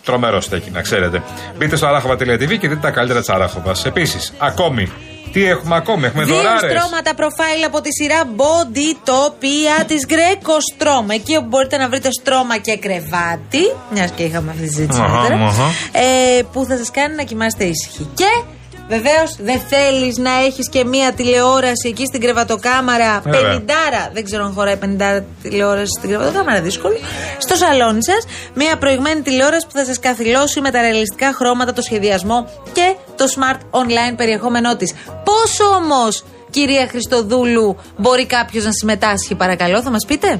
Τρομερό 0.07 0.41
στέκι, 0.41 0.69
να 0.71 0.81
ξέρετε. 0.81 1.23
Μπείτε 1.57 1.75
στο 1.75 1.87
arachova.tv 1.87 2.47
και 2.59 2.67
δείτε 2.67 2.75
τα 2.81 2.91
καλύτερα 2.91 3.19
της 3.19 3.29
Αράχοβα. 3.29 3.75
Επίσης, 3.83 4.33
ακόμη, 4.37 4.91
τι 5.31 5.45
έχουμε 5.45 5.75
ακόμη, 5.75 6.05
έχουμε 6.05 6.23
Δύο 6.23 6.35
δωράρες. 6.35 6.71
στρώματα 6.71 7.15
προφάιλ 7.15 7.63
από 7.65 7.81
τη 7.81 7.89
σειρά 7.93 8.21
Body 8.37 9.09
Topia 9.09 9.85
της 9.87 10.05
Greco 10.09 10.55
Strom. 10.69 11.09
Εκεί 11.13 11.35
όπου 11.35 11.47
μπορείτε 11.47 11.77
να 11.77 11.89
βρείτε 11.89 12.09
στρώμα 12.21 12.57
και 12.57 12.77
κρεβάτι. 12.77 13.63
Μιας 13.93 14.11
και 14.11 14.23
είχαμε 14.23 14.49
αυτή 14.51 14.61
τη 14.63 14.73
συζήτηση 14.73 15.01
Αχα, 15.01 15.11
νωρίτερα. 15.13 15.45
αχα. 15.45 15.63
Ε, 15.91 16.41
που 16.51 16.65
θα 16.65 16.77
σας 16.77 16.91
κάνει 16.91 17.15
να 17.15 17.23
κοιμάστε 17.23 17.63
ήσυχοι. 17.63 18.07
Και 18.13 18.43
βεβαίως 18.87 19.35
δεν 19.39 19.59
θέλεις 19.67 20.17
να 20.17 20.31
έχεις 20.31 20.69
και 20.69 20.83
μία 20.83 21.13
τηλεόραση 21.13 21.87
εκεί 21.87 22.05
στην 22.05 22.21
κρεβατοκάμαρα. 22.21 23.21
Βέβαια. 23.23 23.41
Πενιντάρα. 23.41 24.09
Δεν 24.13 24.23
ξέρω 24.23 24.43
αν 24.45 24.51
χωράει 24.53 24.75
50 24.75 25.23
τηλεόραση 25.41 25.91
στην 25.97 26.09
κρεβατοκάμαρα, 26.09 26.61
δύσκολο. 26.61 26.97
Στο 27.37 27.55
σαλόνι 27.55 28.03
σας. 28.03 28.25
Μία 28.53 28.77
προηγμένη 28.77 29.21
τηλεόραση 29.21 29.65
που 29.65 29.73
θα 29.73 29.85
σας 29.85 29.99
καθυλώσει 29.99 30.61
με 30.61 30.71
τα 30.71 30.81
ρεαλιστικά 30.81 31.33
χρώματα, 31.33 31.73
το 31.73 31.81
σχεδιασμό 31.81 32.49
και 32.73 32.95
το 33.15 33.25
smart 33.35 33.79
online 33.79 34.15
περιεχόμενό 34.15 34.75
της. 34.75 34.93
Πόσο 35.23 35.63
όμως, 35.75 36.23
κυρία 36.49 36.87
Χριστοδούλου, 36.87 37.77
μπορεί 37.97 38.25
κάποιος 38.25 38.63
να 38.63 38.71
συμμετάσχει, 38.71 39.35
παρακαλώ, 39.35 39.81
θα 39.81 39.89
μας 39.89 40.05
πείτε; 40.07 40.39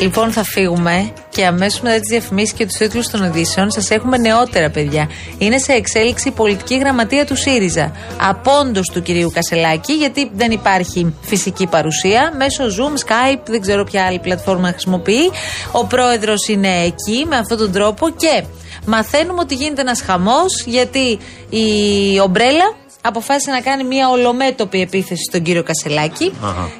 Λοιπόν, 0.00 0.32
θα 0.32 0.42
φύγουμε 0.42 1.12
και 1.28 1.46
αμέσως 1.46 1.80
μετά 1.80 2.00
τις 2.00 2.08
διαφημίσεις 2.08 2.52
και 2.52 2.66
τους 2.66 2.76
τίτλους 2.76 3.08
των 3.08 3.24
ειδήσεων 3.24 3.70
σας 3.70 3.90
έχουμε 3.90 4.16
νεότερα, 4.16 4.70
παιδιά. 4.70 5.08
Είναι 5.38 5.58
σε 5.58 5.72
εξέλιξη 5.72 6.28
η 6.28 6.30
πολιτική 6.30 6.78
γραμματεία 6.78 7.26
του 7.26 7.36
ΣΥΡΙΖΑ. 7.36 7.92
Απόντο 8.20 8.80
του 8.92 9.02
κυρίου 9.02 9.30
Κασελάκη, 9.34 9.92
γιατί 9.92 10.30
δεν 10.34 10.50
υπάρχει 10.50 11.14
φυσική 11.20 11.66
παρουσία. 11.66 12.32
Μέσω 12.36 12.64
Zoom, 12.64 13.08
Skype, 13.08 13.42
δεν 13.46 13.60
ξέρω 13.60 13.84
ποια 13.84 14.06
άλλη 14.06 14.18
πλατφόρμα 14.18 14.68
χρησιμοποιεί. 14.68 15.30
Ο 15.72 15.86
πρόεδρος 15.86 16.48
είναι 16.48 16.82
εκεί 16.84 17.24
με 17.28 17.36
αυτόν 17.36 17.58
τον 17.58 17.72
τρόπο 17.72 18.10
και 18.10 18.44
μαθαίνουμε 18.86 19.40
ότι 19.40 19.54
γίνεται 19.54 19.80
ένας 19.80 20.02
χαμός 20.02 20.64
γιατί 20.66 21.18
η 21.48 22.20
Ομπρέλα 22.20 22.74
αποφάσισε 23.02 23.50
να 23.50 23.60
κάνει 23.60 23.84
μια 23.84 24.08
ολομέτωπη 24.08 24.80
επίθεση 24.80 25.22
στον 25.28 25.42
κύριο 25.42 25.62
Κασελάκη. 25.62 26.32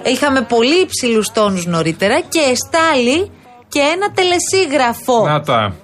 Είχαμε 0.03 0.43
πολύ 0.43 0.81
υψηλούς 0.81 1.33
τόνους 1.33 1.67
νωρίτερα 1.67 2.21
και 2.21 2.39
εστάλει 2.39 3.31
και 3.69 3.81
ένα 3.81 4.11
τελεσίγραφο. 4.13 5.27
Να 5.27 5.41
τα. 5.43 5.75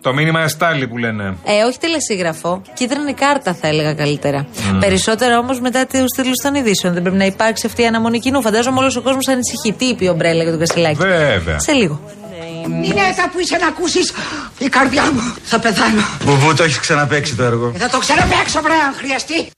Το 0.00 0.12
μήνυμα 0.12 0.40
εστάλει 0.40 0.88
που 0.88 0.96
λένε. 0.98 1.36
Ε, 1.44 1.62
όχι 1.62 1.78
τελεσίγραφο. 1.78 2.62
Κίτρινη 2.74 3.12
κάρτα 3.12 3.54
θα 3.54 3.68
έλεγα 3.68 3.94
καλύτερα. 3.94 4.46
Μμ. 4.72 4.78
Περισσότερα 4.78 5.38
όμως 5.38 5.60
μετά 5.60 5.86
τους 5.86 6.10
τίτλους 6.16 6.36
των 6.42 6.54
ειδήσεων. 6.54 6.92
Δεν 6.92 7.02
πρέπει 7.02 7.16
να 7.16 7.24
υπάρξει 7.24 7.66
αυτή 7.66 7.82
η 7.82 7.86
αναμονή 7.86 8.18
κοινού. 8.18 8.42
Φαντάζομαι 8.42 8.78
όλος 8.78 8.96
ο 8.96 9.00
κόσμος 9.00 9.28
ανησυχεί. 9.28 9.72
Τι 9.72 9.84
είπε 9.84 10.08
ο 10.08 10.14
Μπρέλα 10.14 10.42
για 10.42 10.50
τον 10.50 10.60
Κασιλάκη. 10.60 10.96
Βέβαια. 10.96 11.58
Σε 11.58 11.72
λίγο. 11.72 12.00
Νινέτα 12.68 13.30
που 13.32 13.40
είσαι 13.40 13.56
να 13.56 13.66
ακούσεις 13.66 14.12
η 14.58 14.68
καρδιά 14.68 15.12
μου 15.12 15.34
θα 15.44 15.58
πεθάνω. 15.58 16.02
Μπουμπού, 16.24 16.54
το 16.54 16.62
έχεις 16.62 16.78
ξαναπέξει 16.78 17.34
το 17.34 17.42
έργο. 17.42 17.72
Θα 17.76 17.88
το 17.88 17.98
ξαναπέξω, 17.98 18.60
βρε, 18.60 18.72
αν 18.72 18.94
χρειαστεί. 18.96 19.48